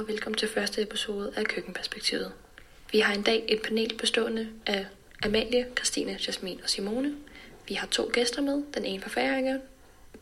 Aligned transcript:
og 0.00 0.08
velkommen 0.08 0.38
til 0.38 0.48
første 0.48 0.82
episode 0.82 1.32
af 1.36 1.44
Køkkenperspektivet. 1.44 2.32
Vi 2.92 2.98
har 2.98 3.14
en 3.14 3.22
dag 3.22 3.44
et 3.48 3.62
panel 3.62 3.96
bestående 3.98 4.48
af 4.66 4.86
Amalie, 5.24 5.66
Christine, 5.76 6.18
Jasmin 6.26 6.60
og 6.62 6.70
Simone. 6.70 7.14
Vi 7.68 7.74
har 7.74 7.86
to 7.86 8.10
gæster 8.12 8.42
med, 8.42 8.62
den 8.74 8.84
ene 8.84 9.02
fra 9.02 9.10
Færinger, 9.10 9.58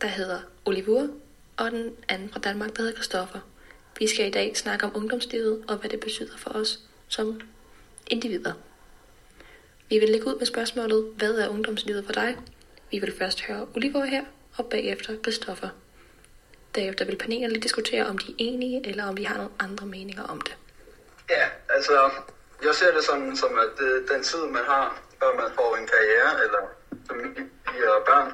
der 0.01 0.07
hedder 0.07 0.39
Oliver, 0.65 1.07
og 1.57 1.71
den 1.71 1.91
anden 2.09 2.29
fra 2.29 2.39
Danmark, 2.39 2.75
der 2.75 2.81
hedder 2.81 2.95
Kristoffer. 2.95 3.39
Vi 3.99 4.07
skal 4.07 4.27
i 4.27 4.31
dag 4.31 4.57
snakke 4.57 4.85
om 4.85 4.91
ungdomslivet 4.95 5.63
og 5.67 5.77
hvad 5.77 5.89
det 5.89 5.99
betyder 5.99 6.37
for 6.37 6.49
os 6.49 6.79
som 7.07 7.41
individer. 8.07 8.53
Vi 9.89 9.99
vil 9.99 10.09
lægge 10.09 10.27
ud 10.27 10.35
med 10.37 10.45
spørgsmålet, 10.45 11.13
hvad 11.17 11.33
er 11.33 11.47
ungdomslivet 11.47 12.05
for 12.05 12.13
dig? 12.13 12.35
Vi 12.91 12.99
vil 12.99 13.13
først 13.17 13.41
høre 13.41 13.67
Oliver 13.75 14.05
her, 14.05 14.23
og 14.57 14.65
bagefter 14.65 15.17
Kristoffer. 15.23 15.69
Derefter 16.75 17.05
vil 17.05 17.17
panelet 17.17 17.63
diskutere, 17.63 18.05
om 18.07 18.17
de 18.17 18.31
er 18.31 18.35
enige, 18.37 18.87
eller 18.89 19.07
om 19.07 19.15
de 19.15 19.27
har 19.27 19.37
nogle 19.37 19.51
andre 19.59 19.85
meninger 19.85 20.23
om 20.23 20.41
det. 20.41 20.55
Ja, 21.29 21.49
altså, 21.69 22.11
jeg 22.63 22.75
ser 22.75 22.91
det 22.95 23.03
sådan, 23.03 23.37
som 23.37 23.59
at 23.59 23.69
det, 23.79 24.09
den 24.11 24.23
tid, 24.23 24.43
man 24.57 24.65
har, 24.65 25.01
før 25.19 25.35
man 25.41 25.51
får 25.55 25.75
en 25.75 25.87
karriere, 25.87 26.43
eller 26.43 26.61
familie 27.07 27.93
og 27.95 28.05
børn, 28.05 28.33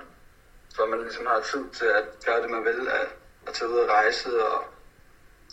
så 0.69 0.85
man 0.85 1.01
ligesom 1.01 1.25
har 1.25 1.39
tid 1.51 1.63
til 1.79 1.85
at 1.85 2.05
gøre 2.25 2.41
det, 2.41 2.49
man 2.49 2.63
vil, 2.65 2.87
at, 2.87 3.07
at 3.47 3.53
tage 3.53 3.69
ud 3.69 3.77
og 3.77 3.89
rejse, 3.89 4.29
og 4.47 4.65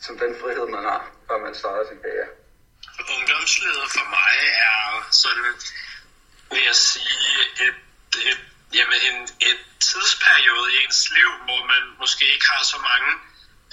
som 0.04 0.18
den 0.18 0.34
frihed, 0.40 0.66
man 0.66 0.84
har, 0.84 1.10
før 1.26 1.38
man 1.38 1.54
starter 1.54 1.88
sin 1.88 2.00
karriere. 2.04 2.30
Ungdomslivet 3.16 3.86
for 3.96 4.06
mig 4.16 4.36
er 4.70 4.78
sådan, 5.22 5.52
vil 6.50 6.62
jeg 6.70 6.74
sige, 6.74 7.30
et, 7.64 7.76
et, 8.30 8.40
jamen 8.76 8.98
en, 9.08 9.18
et 9.50 9.60
tidsperiode 9.88 10.66
i 10.74 10.76
ens 10.84 11.00
liv, 11.16 11.30
hvor 11.46 11.60
man 11.72 11.82
måske 12.02 12.24
ikke 12.34 12.46
har 12.52 12.62
så 12.72 12.78
mange 12.90 13.10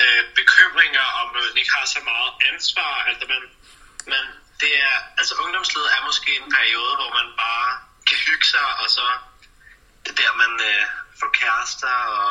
øh, 0.04 0.24
bekymringer, 0.40 1.06
og 1.18 1.24
man 1.34 1.58
ikke 1.62 1.74
har 1.78 1.86
så 1.96 2.02
meget 2.12 2.32
ansvar. 2.52 2.94
Altså 3.10 3.26
man, 3.34 3.44
man, 4.14 4.24
det 4.62 4.72
er, 4.88 4.96
altså 5.20 5.34
ungdomslivet 5.44 5.88
er 5.96 6.02
måske 6.10 6.32
en 6.42 6.50
periode, 6.58 6.94
hvor 7.00 7.12
man 7.20 7.30
bare 7.46 7.70
kan 8.10 8.18
hygge 8.28 8.46
sig, 8.54 8.68
og 8.82 8.88
så 8.98 9.06
det 10.06 10.14
der, 10.22 10.32
man 10.44 10.54
øh, 10.70 10.84
får 11.20 11.30
kærester 11.40 11.96
og 12.20 12.30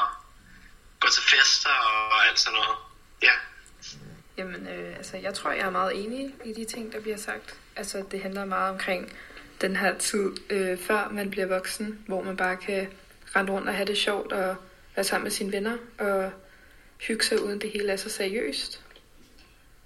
går 1.01 1.09
til 1.09 1.23
fester 1.23 1.77
og 2.13 2.27
alt 2.27 2.41
sådan 2.41 2.59
noget. 2.59 2.77
Ja. 3.23 3.35
Jamen, 4.39 4.69
øh, 4.69 4.97
altså, 4.97 5.17
jeg 5.17 5.35
tror, 5.35 5.51
jeg 5.51 5.67
er 5.67 5.71
meget 5.71 6.05
enig 6.05 6.35
i 6.45 6.53
de 6.53 6.65
ting, 6.65 6.93
der 6.93 7.01
bliver 7.01 7.17
sagt. 7.17 7.55
Altså, 7.77 8.05
det 8.11 8.23
handler 8.23 8.45
meget 8.45 8.71
omkring 8.71 9.13
den 9.61 9.77
her 9.77 9.99
tid, 9.99 10.33
øh, 10.51 10.79
før 10.79 11.09
man 11.13 11.31
bliver 11.31 11.47
voksen, 11.47 11.99
hvor 12.07 12.23
man 12.23 12.37
bare 12.37 12.57
kan 12.57 12.89
rende 13.37 13.53
rundt 13.53 13.69
og 13.69 13.75
have 13.75 13.87
det 13.87 13.99
sjovt 13.99 14.33
og 14.33 14.57
være 14.97 15.05
sammen 15.05 15.25
med 15.25 15.31
sine 15.31 15.53
venner 15.53 15.77
og 15.99 16.31
hygge 17.01 17.25
sig, 17.25 17.43
uden 17.43 17.61
det 17.61 17.71
hele 17.71 17.93
er 17.93 17.97
så 17.97 18.09
seriøst. 18.09 18.85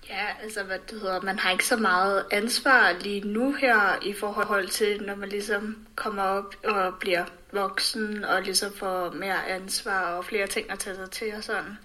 Ja, 0.09 0.27
altså 0.43 0.62
hvad 0.62 0.78
det 0.91 1.00
hedder, 1.00 1.20
man 1.20 1.39
har 1.39 1.50
ikke 1.50 1.67
så 1.67 1.77
meget 1.77 2.25
ansvar 2.31 2.93
lige 3.00 3.20
nu 3.20 3.53
her 3.53 3.98
i 4.03 4.12
forhold 4.12 4.69
til, 4.69 5.03
når 5.03 5.15
man 5.15 5.28
ligesom 5.28 5.87
kommer 5.95 6.23
op 6.23 6.55
og 6.65 6.95
bliver 7.00 7.25
voksen 7.53 8.25
og 8.25 8.43
ligesom 8.43 8.73
får 8.73 9.11
mere 9.11 9.48
ansvar 9.48 10.17
og 10.17 10.25
flere 10.25 10.47
ting 10.47 10.70
at 10.70 10.78
tage 10.78 10.97
sig 10.97 11.11
til 11.11 11.34
og 11.37 11.45
sådan. 11.45 11.78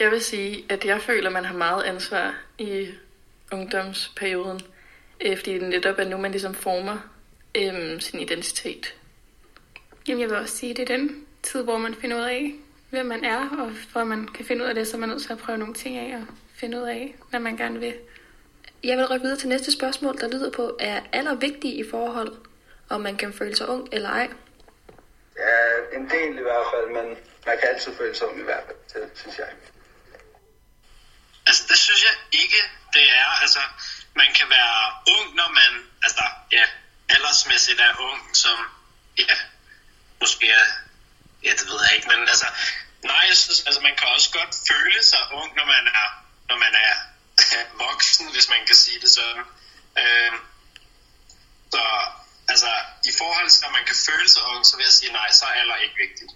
Jeg 0.00 0.10
vil 0.10 0.20
sige, 0.20 0.64
at 0.68 0.84
jeg 0.84 1.00
føler, 1.00 1.26
at 1.26 1.32
man 1.32 1.44
har 1.44 1.56
meget 1.56 1.82
ansvar 1.82 2.34
i 2.58 2.88
ungdomsperioden, 3.52 4.60
øh, 5.20 5.36
fordi 5.36 5.58
det 5.58 5.68
netop 5.68 5.98
er 5.98 6.04
nu, 6.04 6.16
man 6.16 6.30
ligesom 6.30 6.54
former 6.54 7.11
øh, 7.54 8.00
sin 8.00 8.20
identitet. 8.20 8.94
Jamen, 10.08 10.20
jeg 10.20 10.30
vil 10.30 10.38
også 10.38 10.56
sige, 10.56 10.70
at 10.70 10.76
det 10.76 10.90
er 10.90 10.96
den 10.96 11.26
tid, 11.42 11.62
hvor 11.62 11.78
man 11.78 11.94
finder 11.94 12.16
ud 12.16 12.22
af, 12.22 12.52
hvem 12.90 13.06
man 13.06 13.24
er, 13.24 13.48
og 13.58 13.70
hvor 13.92 14.04
man 14.04 14.28
kan 14.28 14.44
finde 14.44 14.64
ud 14.64 14.68
af 14.68 14.74
det, 14.74 14.88
så 14.88 14.96
man 14.96 15.10
er 15.10 15.14
nødt 15.14 15.22
til 15.22 15.32
at 15.32 15.38
prøve 15.38 15.58
nogle 15.58 15.74
ting 15.74 15.96
af 15.96 16.16
og 16.16 16.26
finde 16.54 16.78
ud 16.78 16.82
af, 16.82 17.14
hvad 17.30 17.40
man 17.40 17.56
gerne 17.56 17.80
vil. 17.80 17.94
Jeg 18.84 18.96
vil 18.98 19.06
rykke 19.06 19.22
videre 19.22 19.38
til 19.38 19.48
næste 19.48 19.72
spørgsmål, 19.72 20.18
der 20.20 20.28
lyder 20.28 20.50
på, 20.50 20.76
er 20.80 21.00
alder 21.12 21.34
vigtig 21.34 21.78
i 21.78 21.84
forhold, 21.90 22.32
om 22.88 23.00
man 23.00 23.16
kan 23.16 23.32
føle 23.32 23.56
sig 23.56 23.68
ung 23.68 23.88
eller 23.92 24.08
ej? 24.08 24.28
Ja, 25.38 25.56
en 25.98 26.10
del 26.10 26.38
i 26.38 26.42
hvert 26.42 26.66
fald, 26.72 26.86
men 26.98 27.06
man 27.46 27.58
kan 27.58 27.68
altid 27.72 27.96
føle 27.96 28.14
sig 28.14 28.28
ung 28.28 28.40
i 28.40 28.42
hvert 28.42 28.64
fald, 28.66 29.10
synes 29.14 29.38
jeg. 29.38 29.48
Altså, 31.46 31.62
det 31.68 31.78
synes 31.78 32.02
jeg 32.08 32.14
ikke, 32.42 32.60
det 32.94 33.04
er. 33.20 33.28
Altså, 33.44 33.62
man 34.14 34.30
kan 34.38 34.48
være 34.56 34.76
ung, 35.14 35.34
når 35.34 35.48
man, 35.60 35.70
altså, 36.02 36.24
ja, 36.52 36.64
aldersmæssigt 37.14 37.80
er 37.80 37.92
ung, 38.08 38.36
som, 38.36 38.56
ja, 39.18 39.36
måske 40.20 40.46
er, 40.50 40.66
ja, 41.44 41.50
det 41.58 41.66
ved 41.70 41.78
jeg 41.86 41.92
ikke, 41.96 42.08
men 42.12 42.20
altså, 42.32 42.48
nej, 43.10 43.24
jeg 43.30 43.36
synes, 43.36 43.60
altså, 43.66 43.80
man 43.80 43.96
kan 43.98 44.08
også 44.14 44.30
godt 44.38 44.52
føle 44.68 45.02
sig 45.12 45.22
ung, 45.40 45.48
når 45.58 45.61
man 45.74 45.84
er, 46.00 46.06
når 46.48 46.58
man 46.64 46.74
er 46.88 46.94
voksen, 47.84 48.26
hvis 48.34 48.48
man 48.54 48.62
kan 48.68 48.76
sige 48.84 49.00
det 49.04 49.10
sådan. 49.18 49.44
Øh, 50.02 50.32
så, 51.74 51.84
altså, 52.52 52.70
i 53.10 53.12
forhold 53.20 53.48
til, 53.50 53.60
når 53.64 53.72
man 53.78 53.84
kan 53.88 53.96
føle 54.08 54.28
sig 54.34 54.42
ung, 54.52 54.60
så 54.66 54.72
vil 54.76 54.84
jeg 54.88 54.96
sige, 55.00 55.12
nej, 55.12 55.28
så 55.38 55.44
er 55.44 55.54
alder 55.60 55.76
ikke 55.84 55.96
vigtigt. 56.04 56.32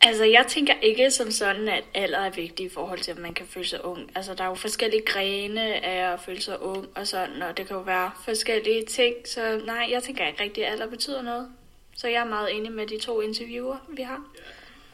Altså, 0.00 0.24
jeg 0.24 0.44
tænker 0.48 0.74
ikke 0.82 1.10
som 1.10 1.30
sådan, 1.30 1.68
at 1.68 1.84
alder 1.94 2.18
er 2.18 2.30
vigtig 2.30 2.66
i 2.66 2.74
forhold 2.74 3.00
til, 3.00 3.10
at 3.10 3.18
man 3.18 3.34
kan 3.34 3.46
føle 3.46 3.66
sig 3.66 3.84
ung. 3.84 4.10
Altså, 4.16 4.34
der 4.34 4.44
er 4.44 4.48
jo 4.48 4.54
forskellige 4.54 5.02
grene 5.06 5.84
af 5.84 6.12
at 6.12 6.20
føle 6.20 6.42
sig 6.42 6.62
ung 6.62 6.86
og 6.94 7.06
sådan, 7.06 7.42
og 7.42 7.56
det 7.56 7.66
kan 7.66 7.76
jo 7.76 7.82
være 7.82 8.10
forskellige 8.24 8.86
ting. 8.86 9.14
Så 9.24 9.60
nej, 9.64 9.86
jeg 9.90 10.02
tænker 10.02 10.26
ikke 10.26 10.42
rigtig, 10.42 10.66
at 10.66 10.72
alder 10.72 10.86
betyder 10.86 11.22
noget. 11.22 11.52
Så 11.96 12.08
jeg 12.08 12.20
er 12.20 12.24
meget 12.24 12.56
enig 12.56 12.72
med 12.72 12.86
de 12.86 12.98
to 12.98 13.20
interviewer, 13.20 13.76
vi 13.88 14.02
har. 14.02 14.22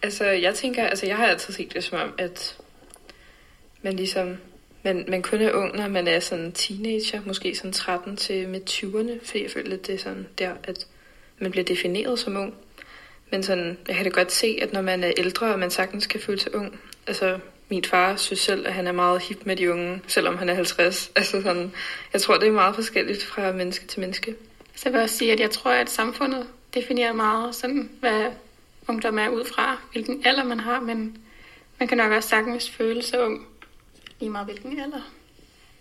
Altså, 0.02 0.24
jeg 0.24 0.54
tænker, 0.54 0.86
altså, 0.86 1.06
jeg 1.06 1.16
har 1.16 1.26
altid 1.26 1.54
set 1.54 1.74
det 1.74 1.84
som 1.84 1.98
om, 2.00 2.14
at 2.18 2.56
man 3.82 3.96
ligesom, 3.96 4.36
man, 4.82 5.04
man 5.08 5.22
kun 5.22 5.40
er 5.40 5.52
ung, 5.52 5.76
når 5.76 5.88
man 5.88 6.08
er 6.08 6.20
sådan 6.20 6.52
teenager, 6.52 7.20
måske 7.26 7.54
sådan 7.56 7.72
13 7.72 8.16
til 8.16 8.48
midt 8.48 8.70
20'erne, 8.70 9.26
fordi 9.26 9.42
jeg 9.42 9.50
føler, 9.50 9.76
at 9.76 9.86
det 9.86 9.94
er 9.94 9.98
sådan 9.98 10.26
der, 10.38 10.50
at 10.64 10.86
man 11.38 11.50
bliver 11.50 11.64
defineret 11.64 12.18
som 12.18 12.36
ung. 12.36 12.54
Men 13.30 13.42
sådan, 13.42 13.78
jeg 13.88 13.96
kan 13.96 14.04
da 14.04 14.10
godt 14.10 14.32
se, 14.32 14.58
at 14.62 14.72
når 14.72 14.82
man 14.82 15.04
er 15.04 15.12
ældre, 15.16 15.52
og 15.52 15.58
man 15.58 15.70
sagtens 15.70 16.06
kan 16.06 16.20
føle 16.20 16.40
sig 16.40 16.54
ung. 16.54 16.80
Altså, 17.06 17.38
min 17.68 17.84
far 17.84 18.16
synes 18.16 18.40
selv, 18.40 18.66
at 18.66 18.72
han 18.72 18.86
er 18.86 18.92
meget 18.92 19.22
hip 19.22 19.38
med 19.44 19.56
de 19.56 19.72
unge, 19.72 20.00
selvom 20.06 20.38
han 20.38 20.48
er 20.48 20.54
50. 20.54 21.10
Altså 21.16 21.42
sådan, 21.42 21.72
jeg 22.12 22.20
tror, 22.20 22.38
det 22.38 22.48
er 22.48 22.52
meget 22.52 22.74
forskelligt 22.74 23.24
fra 23.24 23.52
menneske 23.52 23.86
til 23.86 24.00
menneske. 24.00 24.34
Så 24.74 24.82
jeg 24.84 24.92
vil 24.92 25.02
også 25.02 25.16
sige, 25.16 25.32
at 25.32 25.40
jeg 25.40 25.50
tror, 25.50 25.70
at 25.70 25.90
samfundet 25.90 26.46
definerer 26.74 27.12
meget 27.12 27.54
sådan, 27.54 27.90
hvad 28.00 28.26
ungdom 28.88 29.18
er 29.18 29.28
ud 29.28 29.44
fra, 29.44 29.78
hvilken 29.92 30.22
alder 30.24 30.44
man 30.44 30.60
har, 30.60 30.80
men 30.80 31.18
man 31.78 31.88
kan 31.88 31.98
nok 31.98 32.12
også 32.12 32.28
sagtens 32.28 32.70
føle 32.70 33.02
sig 33.02 33.24
ung, 33.24 33.46
lige 34.22 34.30
meget 34.30 34.46
hvilken 34.46 34.80
alder. 34.80 35.12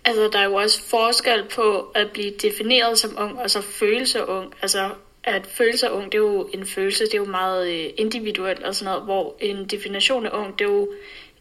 Altså, 0.05 0.29
der 0.33 0.39
er 0.39 0.43
jo 0.43 0.53
også 0.53 0.83
forskel 0.83 1.49
på 1.55 1.91
at 1.95 2.11
blive 2.11 2.31
defineret 2.41 2.99
som 2.99 3.15
ung, 3.17 3.39
og 3.39 3.51
så 3.51 3.61
føle 3.61 4.07
sig 4.07 4.29
ung. 4.29 4.53
Altså, 4.61 4.89
at 5.23 5.47
føle 5.47 5.77
sig 5.77 5.91
ung, 5.91 6.05
det 6.11 6.13
er 6.17 6.21
jo 6.21 6.49
en 6.53 6.65
følelse, 6.65 7.05
det 7.05 7.13
er 7.13 7.17
jo 7.17 7.25
meget 7.25 7.67
øh, 7.67 7.89
individuelt 7.97 8.63
og 8.63 8.75
sådan 8.75 8.91
noget, 8.91 9.03
hvor 9.03 9.35
en 9.39 9.67
definition 9.67 10.25
af 10.25 10.29
ung, 10.33 10.59
det 10.59 10.65
er 10.65 10.71
jo 10.71 10.91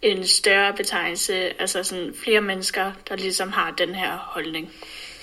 en 0.02 0.26
større 0.26 0.72
betegnelse, 0.76 1.34
altså 1.60 1.82
sådan 1.82 2.14
flere 2.14 2.40
mennesker, 2.40 2.92
der 3.08 3.16
ligesom 3.16 3.48
har 3.48 3.70
den 3.70 3.94
her 3.94 4.16
holdning. 4.16 4.72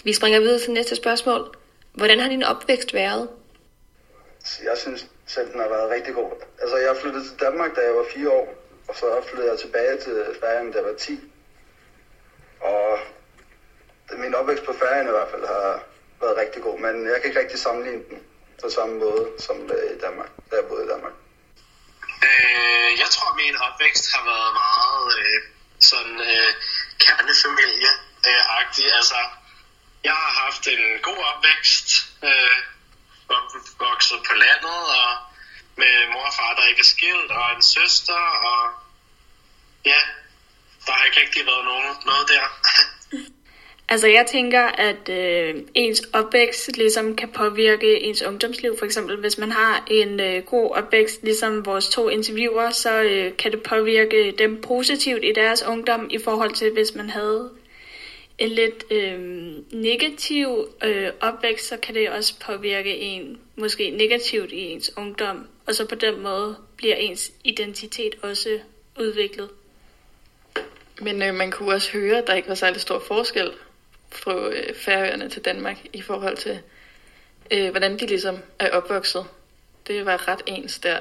Vi 0.03 0.13
springer 0.13 0.39
videre 0.39 0.59
til 0.59 0.71
næste 0.71 0.95
spørgsmål. 0.95 1.55
Hvordan 1.93 2.19
har 2.19 2.29
din 2.29 2.43
opvækst 2.43 2.93
været? 2.93 3.29
Jeg 4.63 4.77
synes 4.77 5.07
selv, 5.25 5.51
den 5.51 5.59
har 5.59 5.69
været 5.69 5.89
rigtig 5.89 6.13
god. 6.13 6.31
Altså, 6.61 6.77
jeg 6.77 6.95
flyttede 7.01 7.23
til 7.23 7.39
Danmark, 7.39 7.75
da 7.75 7.81
jeg 7.81 7.95
var 7.95 8.05
fire 8.15 8.29
år, 8.31 8.47
og 8.87 8.95
så 8.95 9.05
flyttede 9.29 9.51
jeg 9.51 9.59
tilbage 9.59 9.97
til 9.97 10.13
Færøerne, 10.41 10.71
da 10.71 10.77
jeg 10.77 10.85
var 10.85 10.93
10. 10.93 11.19
Og 12.61 12.99
øh, 14.11 14.19
min 14.19 14.35
opvækst 14.35 14.63
på 14.65 14.73
Færøerne 14.79 15.09
i 15.09 15.11
hvert 15.11 15.31
fald 15.31 15.47
har 15.47 15.83
været 16.21 16.37
rigtig 16.37 16.61
god, 16.61 16.79
men 16.79 17.05
jeg 17.11 17.21
kan 17.21 17.29
ikke 17.29 17.39
rigtig 17.39 17.59
sammenligne 17.59 18.03
den 18.09 18.19
på 18.61 18.69
samme 18.69 18.95
måde 18.99 19.31
som 19.39 19.57
øh, 19.71 19.95
i 19.95 19.99
Danmark, 19.99 20.29
da 20.51 20.55
jeg 20.55 20.65
boede 20.69 20.85
i 20.85 20.87
Danmark. 20.87 21.13
Øh, 22.27 22.99
jeg 23.01 23.09
tror, 23.15 23.35
min 23.43 23.55
opvækst 23.57 24.05
har 24.13 24.23
været 24.31 24.53
meget 24.63 25.05
øh, 25.19 25.39
sådan 25.79 26.19
øh, 26.31 26.51
kernefamilie-agtig. 27.03 28.85
Øh, 28.87 28.97
altså, 28.99 29.19
jeg 30.03 30.13
har 30.13 30.31
haft 30.43 30.67
en 30.67 30.83
god 31.01 31.19
opvækst, 31.31 31.87
øh, 32.23 32.57
vokset 33.79 34.19
på 34.27 34.33
landet, 34.33 34.79
og 35.01 35.09
med 35.77 35.93
mor 36.13 36.25
og 36.25 36.33
far, 36.33 36.55
der 36.55 36.65
ikke 36.67 36.79
er 36.79 36.93
skilt, 36.95 37.31
og 37.31 37.51
en 37.55 37.61
søster, 37.61 38.23
og 38.51 38.61
ja, 39.85 39.99
der 40.87 40.93
har 40.93 41.05
ikke 41.05 41.19
rigtig 41.23 41.45
været 41.45 41.65
nogen, 41.65 41.95
noget 42.05 42.25
der. 42.33 42.45
Altså 43.89 44.07
jeg 44.07 44.25
tænker, 44.31 44.61
at 44.61 45.09
øh, 45.09 45.55
ens 45.73 46.01
opvækst 46.13 46.77
ligesom 46.77 47.15
kan 47.15 47.29
påvirke 47.29 48.03
ens 48.03 48.21
ungdomsliv. 48.21 48.77
For 48.77 48.85
eksempel 48.85 49.17
hvis 49.17 49.37
man 49.37 49.51
har 49.51 49.83
en 49.91 50.19
øh, 50.19 50.43
god 50.43 50.71
opvækst, 50.75 51.23
ligesom 51.23 51.65
vores 51.65 51.89
to 51.89 52.09
interviewer, 52.09 52.69
så 52.69 53.01
øh, 53.01 53.37
kan 53.37 53.51
det 53.51 53.63
påvirke 53.63 54.31
dem 54.31 54.61
positivt 54.61 55.25
i 55.25 55.31
deres 55.35 55.63
ungdom 55.63 56.07
i 56.09 56.17
forhold 56.17 56.53
til 56.53 56.71
hvis 56.73 56.95
man 56.95 57.09
havde 57.09 57.49
en 58.37 58.49
lidt 58.49 58.83
øh, 58.91 59.19
negativ 59.71 60.47
øh, 60.83 61.09
opvækst, 61.21 61.67
så 61.67 61.77
kan 61.77 61.95
det 61.95 62.09
også 62.09 62.33
påvirke 62.39 62.97
en 62.97 63.37
måske 63.55 63.89
negativt 63.89 64.51
i 64.51 64.59
ens 64.59 64.91
ungdom. 64.97 65.47
Og 65.65 65.75
så 65.75 65.87
på 65.87 65.95
den 65.95 66.21
måde 66.21 66.57
bliver 66.77 66.95
ens 66.95 67.31
identitet 67.43 68.15
også 68.21 68.59
udviklet. 68.99 69.49
Men 71.01 71.21
øh, 71.21 71.33
man 71.33 71.51
kunne 71.51 71.73
også 71.73 71.91
høre, 71.91 72.17
at 72.17 72.27
der 72.27 72.33
ikke 72.33 72.49
var 72.49 72.55
særlig 72.55 72.81
stor 72.81 72.99
forskel 72.99 73.53
fra 74.11 74.49
øh, 74.49 74.75
Færøerne 74.75 75.29
til 75.29 75.45
Danmark 75.45 75.77
i 75.93 76.01
forhold 76.01 76.37
til, 76.37 76.59
øh, 77.51 77.69
hvordan 77.69 77.99
de 77.99 78.05
ligesom 78.05 78.37
er 78.59 78.69
opvokset. 78.69 79.25
Det 79.87 80.05
var 80.05 80.27
ret 80.27 80.41
ens 80.45 80.79
der. 80.79 80.99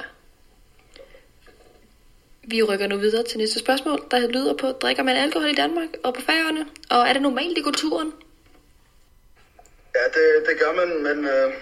Vi 2.43 2.63
rykker 2.63 2.87
nu 2.87 2.97
videre 2.97 3.25
til 3.25 3.39
næste 3.39 3.59
spørgsmål, 3.59 4.03
der 4.11 4.29
lyder 4.29 4.55
på, 4.55 4.67
drikker 4.67 5.03
man 5.03 5.17
alkohol 5.17 5.51
i 5.51 5.55
Danmark 5.55 5.89
og 6.05 6.15
på 6.15 6.21
Færøerne? 6.21 6.67
Og 6.91 7.09
er 7.09 7.13
det 7.13 7.23
normalt 7.23 7.59
i 7.59 7.63
kulturen? 7.63 8.13
Ja, 9.95 10.05
det, 10.05 10.49
det 10.49 10.59
gør 10.59 10.73
man, 10.73 11.03
men 11.03 11.25
øh, 11.25 11.53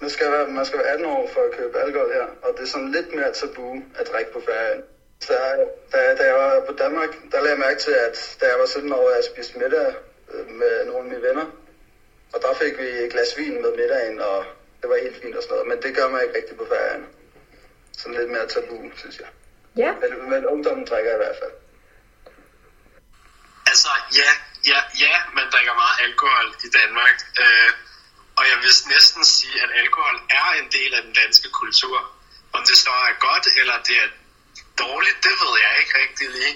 man, 0.00 0.10
skal 0.10 0.32
være, 0.32 0.48
man 0.48 0.66
skal 0.66 0.78
være 0.78 0.88
18 0.88 1.06
år 1.06 1.30
for 1.32 1.40
at 1.40 1.58
købe 1.58 1.78
alkohol 1.78 2.12
her, 2.12 2.26
og 2.42 2.50
det 2.56 2.62
er 2.62 2.66
sådan 2.66 2.92
lidt 2.92 3.14
mere 3.14 3.32
tabu 3.32 3.82
at 3.98 4.08
drikke 4.12 4.32
på 4.32 4.40
Færøerne. 4.46 4.82
Så 5.26 5.32
da, 5.92 6.14
da 6.18 6.22
jeg 6.30 6.34
var 6.34 6.64
på 6.68 6.72
Danmark, 6.72 7.10
der 7.32 7.40
lagde 7.40 7.56
jeg 7.56 7.64
mærke 7.66 7.80
til, 7.80 7.90
at 7.90 8.36
da 8.40 8.44
jeg 8.46 8.58
var 8.58 8.66
17 8.66 8.92
år, 8.92 9.10
jeg 9.10 9.24
spiste 9.24 9.58
middag 9.58 9.94
øh, 10.32 10.46
med 10.60 10.84
nogle 10.86 11.02
af 11.04 11.10
mine 11.10 11.22
venner, 11.28 11.46
og 12.32 12.38
der 12.42 12.54
fik 12.54 12.78
vi 12.78 12.88
et 13.04 13.12
glas 13.12 13.32
vin 13.38 13.62
med 13.62 13.70
middagen, 13.80 14.20
og 14.20 14.44
det 14.80 14.86
var 14.90 14.96
helt 15.04 15.22
fint 15.22 15.36
og 15.36 15.42
sådan 15.42 15.54
noget, 15.54 15.68
men 15.70 15.82
det 15.82 15.96
gør 15.96 16.08
man 16.08 16.22
ikke 16.22 16.36
rigtigt 16.38 16.58
på 16.58 16.66
Færøerne. 16.70 17.06
Sådan 17.98 18.18
lidt 18.18 18.30
mere 18.30 18.46
tabu, 18.48 18.76
synes 18.96 19.16
jeg. 19.22 19.30
Ja. 19.82 19.90
Men, 20.02 20.30
men 20.30 20.46
ungdommen 20.46 20.86
drikker 20.90 21.12
i 21.14 21.20
hvert 21.22 21.36
fald. 21.40 21.54
Altså, 23.70 23.90
ja, 24.20 24.30
ja, 24.70 24.78
ja, 25.04 25.14
man 25.38 25.46
drikker 25.52 25.74
meget 25.82 25.96
alkohol 26.06 26.46
i 26.66 26.70
Danmark. 26.78 27.16
Øh, 27.42 27.70
og 28.38 28.44
jeg 28.50 28.56
vil 28.62 28.72
næsten 28.94 29.24
sige, 29.24 29.56
at 29.64 29.70
alkohol 29.82 30.16
er 30.40 30.48
en 30.60 30.68
del 30.76 30.90
af 30.98 31.02
den 31.06 31.14
danske 31.22 31.48
kultur. 31.60 31.96
Om 32.56 32.60
det 32.68 32.76
så 32.86 32.92
er 33.08 33.14
godt, 33.28 33.46
eller 33.60 33.76
det 33.88 33.96
er 34.04 34.08
dårligt, 34.82 35.18
det 35.26 35.34
ved 35.42 35.52
jeg 35.64 35.72
ikke 35.80 35.94
rigtig 36.02 36.26
lige. 36.38 36.54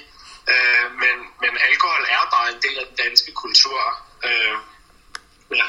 Øh, 0.53 0.87
men, 1.03 1.17
men 1.43 1.53
alkohol 1.69 2.03
er 2.17 2.25
bare 2.35 2.49
en 2.55 2.61
del 2.63 2.77
af 2.83 2.87
den 2.87 2.97
danske 3.05 3.33
kultur. 3.33 3.81
Øh, 4.25 4.55
ja. 5.61 5.67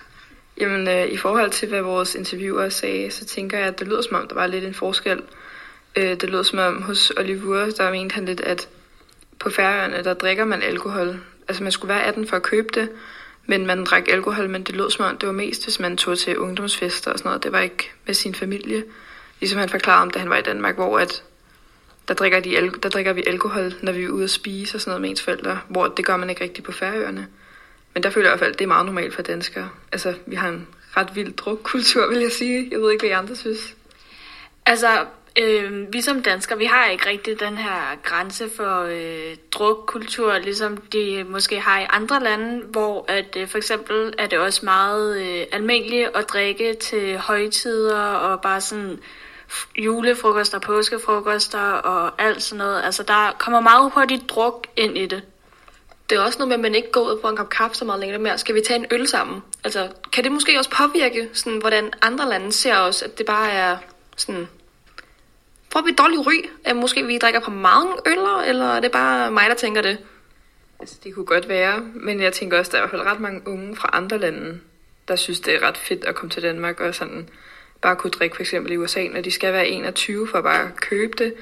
Jamen, 0.60 0.88
øh, 0.88 1.06
i 1.06 1.16
forhold 1.16 1.50
til, 1.50 1.68
hvad 1.68 1.82
vores 1.82 2.14
interviewer 2.14 2.68
sagde, 2.68 3.10
så 3.10 3.24
tænker 3.24 3.58
jeg, 3.58 3.66
at 3.66 3.78
det 3.78 3.88
lyder 3.88 4.02
som 4.02 4.16
om, 4.16 4.28
der 4.28 4.34
var 4.34 4.46
lidt 4.46 4.64
en 4.64 4.74
forskel. 4.74 5.22
Øh, 5.96 6.20
det 6.20 6.30
lyder 6.30 6.42
som 6.42 6.58
om 6.58 6.82
hos 6.82 7.12
Oliver, 7.16 7.70
der 7.70 7.90
mente 7.90 8.14
han 8.14 8.24
lidt, 8.24 8.40
at 8.40 8.68
på 9.38 9.50
Færøerne, 9.50 10.04
der 10.04 10.14
drikker 10.14 10.44
man 10.44 10.62
alkohol. 10.62 11.20
Altså, 11.48 11.62
man 11.62 11.72
skulle 11.72 11.94
være 11.94 12.04
18 12.04 12.28
for 12.28 12.36
at 12.36 12.42
købe 12.42 12.68
det, 12.80 12.90
men 13.46 13.66
man 13.66 13.84
drak 13.84 14.08
alkohol, 14.08 14.48
men 14.48 14.62
det 14.62 14.76
lød 14.76 14.90
som 14.90 15.04
om, 15.04 15.18
det 15.18 15.26
var 15.26 15.32
mest, 15.32 15.64
hvis 15.64 15.80
man 15.80 15.96
tog 15.96 16.18
til 16.18 16.38
ungdomsfester 16.38 17.12
og 17.12 17.18
sådan 17.18 17.28
noget. 17.28 17.42
Det 17.42 17.52
var 17.52 17.60
ikke 17.60 17.90
med 18.06 18.14
sin 18.14 18.34
familie. 18.34 18.84
Ligesom 19.40 19.58
han 19.58 19.68
forklarede 19.68 20.02
om, 20.02 20.10
da 20.10 20.18
han 20.18 20.30
var 20.30 20.36
i 20.36 20.42
Danmark, 20.42 20.74
hvor 20.74 20.98
at 20.98 21.22
der 22.08 22.14
drikker, 22.14 22.40
de, 22.40 22.56
al- 22.56 22.82
der 22.82 22.88
drikker 22.88 23.12
vi 23.12 23.24
alkohol, 23.26 23.72
når 23.82 23.92
vi 23.92 24.04
er 24.04 24.08
ude 24.08 24.24
at 24.24 24.30
spise 24.30 24.76
og 24.76 24.80
sådan 24.80 24.90
noget 24.90 25.00
med 25.00 25.10
ens 25.10 25.22
forældre, 25.22 25.60
hvor 25.68 25.86
det 25.86 26.04
gør 26.04 26.16
man 26.16 26.30
ikke 26.30 26.44
rigtigt 26.44 26.66
på 26.66 26.72
Færøerne. 26.72 27.28
Men 27.94 28.02
der 28.02 28.10
føler 28.10 28.28
jeg 28.28 28.30
i 28.30 28.38
hvert 28.38 28.46
fald, 28.46 28.52
at 28.52 28.58
det 28.58 28.64
er 28.64 28.68
meget 28.68 28.86
normalt 28.86 29.14
for 29.14 29.22
danskere. 29.22 29.70
Altså, 29.92 30.14
vi 30.26 30.36
har 30.36 30.48
en 30.48 30.66
ret 30.96 31.08
vild 31.14 31.32
drukkultur, 31.32 32.08
vil 32.08 32.18
jeg 32.18 32.32
sige. 32.32 32.68
Jeg 32.70 32.80
ved 32.80 32.90
ikke, 32.90 33.02
hvad 33.02 33.10
I 33.10 33.12
andre 33.12 33.36
synes. 33.36 33.74
Altså, 34.66 35.06
øh, 35.38 35.92
vi 35.92 36.00
som 36.00 36.22
danskere, 36.22 36.58
vi 36.58 36.64
har 36.64 36.86
ikke 36.86 37.08
rigtig 37.08 37.40
den 37.40 37.56
her 37.58 37.98
grænse 38.02 38.50
for 38.56 38.82
øh, 38.82 39.36
drukkultur, 39.50 40.38
ligesom 40.38 40.76
de 40.76 41.24
måske 41.28 41.60
har 41.60 41.80
i 41.80 41.86
andre 41.90 42.22
lande, 42.22 42.62
hvor 42.66 43.04
at 43.08 43.36
øh, 43.36 43.48
for 43.48 43.58
eksempel 43.58 44.14
er 44.18 44.26
det 44.26 44.38
også 44.38 44.64
meget 44.64 45.20
øh, 45.20 45.46
almindeligt 45.52 46.08
at 46.14 46.28
drikke 46.28 46.74
til 46.74 47.18
højtider 47.18 48.00
og 48.00 48.40
bare 48.40 48.60
sådan 48.60 48.98
julefrokoster, 49.76 50.58
påskefrokoster 50.58 51.60
og 51.60 52.22
alt 52.22 52.42
sådan 52.42 52.58
noget. 52.58 52.82
Altså, 52.84 53.02
der 53.02 53.36
kommer 53.38 53.60
meget 53.60 53.92
hurtigt 53.94 54.30
druk 54.30 54.66
ind 54.76 54.98
i 54.98 55.06
det. 55.06 55.22
Det 56.10 56.18
er 56.18 56.22
også 56.22 56.38
noget 56.38 56.48
med, 56.48 56.54
at 56.54 56.60
man 56.60 56.74
ikke 56.74 56.92
går 56.92 57.00
ud 57.00 57.18
på 57.20 57.28
en 57.28 57.36
kop 57.36 57.48
kaffe 57.48 57.76
så 57.76 57.84
meget 57.84 58.00
længere 58.00 58.20
mere. 58.20 58.38
Skal 58.38 58.54
vi 58.54 58.60
tage 58.68 58.78
en 58.78 58.86
øl 58.90 59.08
sammen? 59.08 59.42
Altså, 59.64 59.88
kan 60.12 60.24
det 60.24 60.32
måske 60.32 60.58
også 60.58 60.70
påvirke, 60.70 61.28
sådan, 61.32 61.58
hvordan 61.58 61.92
andre 62.02 62.28
lande 62.28 62.52
ser 62.52 62.76
os, 62.76 63.02
at 63.02 63.18
det 63.18 63.26
bare 63.26 63.50
er 63.50 63.76
sådan... 64.16 64.48
Får 65.72 65.80
vi 65.80 65.90
et 65.90 65.98
dårligt 65.98 66.26
ry? 66.26 66.48
At 66.64 66.76
måske 66.76 67.06
vi 67.06 67.18
drikker 67.18 67.40
på 67.40 67.50
mange 67.50 67.92
øller, 68.06 68.42
eller 68.42 68.66
er 68.66 68.80
det 68.80 68.92
bare 68.92 69.30
mig, 69.30 69.48
der 69.48 69.54
tænker 69.54 69.82
det? 69.82 69.98
Altså, 70.80 70.96
det 71.04 71.14
kunne 71.14 71.24
godt 71.24 71.48
være, 71.48 71.80
men 71.94 72.22
jeg 72.22 72.32
tænker 72.32 72.58
også, 72.58 72.72
der 72.72 72.78
er 72.78 72.82
i 72.82 72.82
hvert 72.82 72.90
fald 72.90 73.12
ret 73.12 73.20
mange 73.20 73.42
unge 73.46 73.76
fra 73.76 73.90
andre 73.92 74.18
lande, 74.18 74.60
der 75.08 75.16
synes, 75.16 75.40
det 75.40 75.54
er 75.54 75.62
ret 75.68 75.76
fedt 75.76 76.04
at 76.04 76.14
komme 76.14 76.30
til 76.30 76.42
Danmark 76.42 76.80
og 76.80 76.94
sådan 76.94 77.28
bare 77.82 77.96
kunne 77.96 78.10
drikke 78.10 78.36
for 78.36 78.42
eksempel 78.42 78.72
i 78.72 78.76
USA, 78.76 79.08
når 79.08 79.20
de 79.20 79.30
skal 79.30 79.52
være 79.52 79.68
21 79.68 80.28
for 80.28 80.40
bare 80.40 80.62
at 80.62 80.80
købe 80.80 81.12
det. 81.24 81.34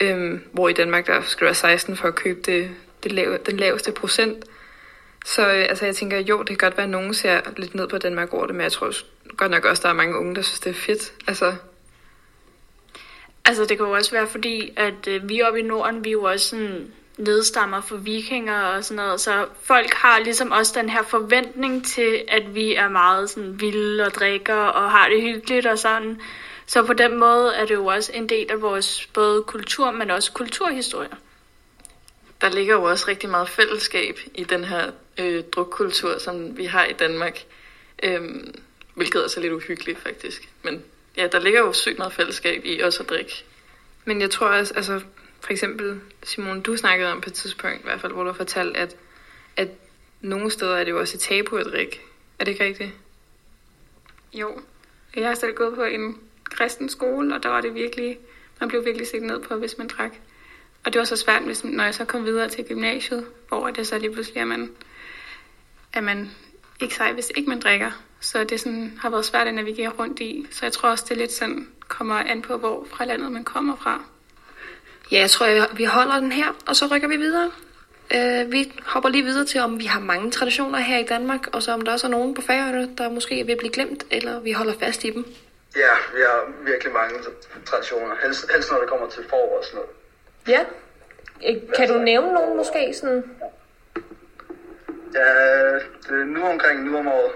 Øhm, 0.00 0.40
hvor 0.52 0.68
i 0.68 0.72
Danmark, 0.72 1.06
der 1.06 1.22
skal 1.22 1.44
være 1.44 1.54
16 1.54 1.96
for 1.96 2.08
at 2.08 2.14
købe 2.14 2.40
det, 2.40 2.70
det 3.02 3.12
lave, 3.12 3.38
den 3.46 3.56
laveste 3.56 3.92
procent. 3.92 4.44
Så 5.26 5.48
øh, 5.48 5.66
altså, 5.68 5.84
jeg 5.84 5.96
tænker, 5.96 6.18
jo, 6.18 6.38
det 6.38 6.48
kan 6.48 6.56
godt 6.56 6.76
være, 6.76 6.84
at 6.84 6.90
nogen 6.90 7.14
ser 7.14 7.40
lidt 7.56 7.74
ned 7.74 7.88
på 7.88 7.98
Danmark 7.98 8.34
over 8.34 8.46
det, 8.46 8.54
men 8.54 8.62
jeg 8.62 8.72
tror 8.72 8.92
godt 9.36 9.50
nok 9.50 9.64
også, 9.64 9.82
der 9.82 9.88
er 9.88 9.92
mange 9.92 10.18
unge, 10.18 10.34
der 10.34 10.42
synes, 10.42 10.60
det 10.60 10.70
er 10.70 10.74
fedt. 10.74 11.12
Altså, 11.26 11.54
Altså, 13.44 13.62
det 13.64 13.76
kan 13.76 13.86
jo 13.86 13.92
også 13.92 14.10
være 14.10 14.26
fordi, 14.26 14.72
at 14.76 15.08
øh, 15.08 15.28
vi 15.28 15.42
oppe 15.42 15.58
i 15.58 15.62
Norden, 15.62 16.04
vi 16.04 16.08
er 16.08 16.12
jo 16.12 16.22
også 16.22 16.48
sådan 16.48 16.92
nedstammer 17.18 17.80
for 17.80 17.96
vikinger 17.96 18.60
og 18.60 18.84
sådan 18.84 19.04
noget, 19.04 19.20
så 19.20 19.46
folk 19.62 19.94
har 19.94 20.18
ligesom 20.18 20.50
også 20.50 20.72
den 20.80 20.88
her 20.88 21.02
forventning 21.02 21.86
til, 21.86 22.24
at 22.28 22.54
vi 22.54 22.74
er 22.74 22.88
meget 22.88 23.30
sådan 23.30 23.60
vilde 23.60 24.06
og 24.06 24.10
drikker 24.10 24.54
og 24.54 24.90
har 24.90 25.08
det 25.08 25.22
hyggeligt 25.22 25.66
og 25.66 25.78
sådan. 25.78 26.20
Så 26.66 26.82
på 26.82 26.92
den 26.92 27.18
måde 27.18 27.54
er 27.54 27.66
det 27.66 27.74
jo 27.74 27.86
også 27.86 28.12
en 28.14 28.28
del 28.28 28.50
af 28.50 28.62
vores 28.62 29.06
både 29.06 29.42
kultur, 29.42 29.90
men 29.90 30.10
også 30.10 30.32
kulturhistorie. 30.32 31.08
Der 32.40 32.48
ligger 32.48 32.74
jo 32.74 32.82
også 32.82 33.08
rigtig 33.08 33.30
meget 33.30 33.48
fællesskab 33.48 34.18
i 34.34 34.44
den 34.44 34.64
her 34.64 34.90
øh, 35.18 35.44
drukkultur, 35.44 36.18
som 36.18 36.56
vi 36.56 36.64
har 36.64 36.84
i 36.84 36.92
Danmark. 36.92 37.38
Øhm, 38.02 38.54
hvilket 38.94 39.24
også 39.24 39.40
er 39.40 39.42
lidt 39.42 39.52
uhyggeligt, 39.52 39.98
faktisk. 39.98 40.48
Men 40.62 40.82
ja, 41.16 41.26
der 41.26 41.40
ligger 41.40 41.60
jo 41.60 41.72
sygt 41.72 41.98
meget 41.98 42.12
fællesskab 42.12 42.64
i 42.64 42.80
også 42.80 43.02
at 43.02 43.08
drikke. 43.08 43.44
Men 44.04 44.20
jeg 44.20 44.30
tror 44.30 44.46
også, 44.46 44.74
altså 44.74 45.00
for 45.42 45.52
eksempel, 45.52 46.00
Simon, 46.22 46.60
du 46.60 46.76
snakkede 46.76 47.12
om 47.12 47.20
på 47.20 47.30
et 47.30 47.34
tidspunkt, 47.34 47.80
i 47.80 47.82
hvert 47.82 48.00
fald, 48.00 48.12
hvor 48.12 48.24
du 48.24 48.32
fortalte, 48.32 48.78
at, 48.80 48.96
at 49.56 49.68
nogle 50.20 50.50
steder 50.50 50.76
er 50.76 50.84
det 50.84 50.90
jo 50.90 51.00
også 51.00 51.16
et 51.16 51.20
tabu 51.20 51.56
at 51.56 51.66
drikke. 51.66 52.00
Er 52.38 52.44
det 52.44 52.52
ikke 52.52 52.64
rigtigt? 52.64 52.90
Jo, 54.32 54.60
jeg 55.16 55.28
har 55.28 55.34
selv 55.34 55.54
gået 55.54 55.74
på 55.74 55.82
en 55.82 56.18
kristen 56.44 56.88
skole, 56.88 57.34
og 57.34 57.42
der 57.42 57.48
var 57.48 57.60
det 57.60 57.74
virkelig, 57.74 58.18
man 58.60 58.68
blev 58.68 58.84
virkelig 58.84 59.06
set 59.06 59.22
ned 59.22 59.40
på, 59.40 59.54
hvis 59.56 59.78
man 59.78 59.88
drak. 59.88 60.12
Og 60.84 60.92
det 60.92 60.98
var 60.98 61.04
så 61.04 61.16
svært, 61.16 61.42
hvis, 61.42 61.64
når 61.64 61.84
jeg 61.84 61.94
så 61.94 62.04
kom 62.04 62.24
videre 62.24 62.48
til 62.48 62.64
gymnasiet, 62.64 63.26
hvor 63.48 63.70
det 63.70 63.86
så 63.86 63.98
lige 63.98 64.12
pludselig 64.12 64.40
er 64.40 64.44
man, 64.44 64.70
er 65.92 66.00
man 66.00 66.30
ikke 66.80 66.94
sej, 66.94 67.12
hvis 67.12 67.32
ikke 67.36 67.48
man 67.48 67.60
drikker. 67.60 67.90
Så 68.20 68.44
det 68.44 68.60
sådan, 68.60 68.98
har 69.00 69.10
været 69.10 69.24
svært 69.24 69.46
at 69.46 69.54
navigere 69.54 69.88
rundt 69.88 70.20
i. 70.20 70.46
Så 70.50 70.66
jeg 70.66 70.72
tror 70.72 70.88
også, 70.88 71.04
det 71.08 71.14
er 71.14 71.18
lidt 71.18 71.32
sådan, 71.32 71.68
kommer 71.88 72.14
an 72.14 72.42
på, 72.42 72.56
hvor 72.56 72.86
fra 72.90 73.04
landet 73.04 73.32
man 73.32 73.44
kommer 73.44 73.76
fra. 73.76 74.04
Ja, 75.10 75.18
jeg 75.20 75.30
tror, 75.30 75.46
jeg, 75.46 75.66
vi 75.72 75.84
holder 75.84 76.20
den 76.20 76.32
her, 76.32 76.56
og 76.68 76.76
så 76.76 76.86
rykker 76.86 77.08
vi 77.08 77.16
videre. 77.16 77.50
Uh, 78.14 78.52
vi 78.52 78.72
hopper 78.86 79.08
lige 79.08 79.24
videre 79.24 79.46
til, 79.46 79.60
om 79.60 79.80
vi 79.80 79.84
har 79.84 80.00
mange 80.00 80.30
traditioner 80.30 80.78
her 80.78 80.98
i 80.98 81.04
Danmark, 81.04 81.46
og 81.52 81.62
så 81.62 81.72
om 81.72 81.80
der 81.80 81.92
også 81.92 82.06
er 82.06 82.10
nogen 82.10 82.34
på 82.34 82.42
Færøerne, 82.42 82.96
der 82.98 83.08
måske 83.08 83.46
vil 83.46 83.56
blive 83.56 83.72
glemt, 83.72 84.04
eller 84.10 84.40
vi 84.40 84.52
holder 84.52 84.74
fast 84.80 85.04
i 85.04 85.10
dem. 85.10 85.24
Ja, 85.76 85.94
vi 86.14 86.20
har 86.20 86.52
virkelig 86.64 86.92
mange 86.92 87.14
traditioner. 87.66 88.14
Helst, 88.22 88.52
helst 88.52 88.70
når 88.70 88.78
det 88.78 88.88
kommer 88.88 89.08
til 89.08 89.24
forår 89.28 89.58
og 89.58 89.64
sådan 89.64 89.80
noget. 89.80 89.90
Ja. 90.48 90.64
Kan 91.76 91.88
du 91.88 91.98
nævne 91.98 92.32
nogen 92.32 92.56
måske? 92.56 92.94
Sådan? 92.94 93.24
Ja, 95.14 95.74
det 96.04 96.20
er 96.20 96.24
nu 96.24 96.44
omkring 96.44 96.84
nu 96.84 96.98
om 96.98 97.08
året. 97.08 97.32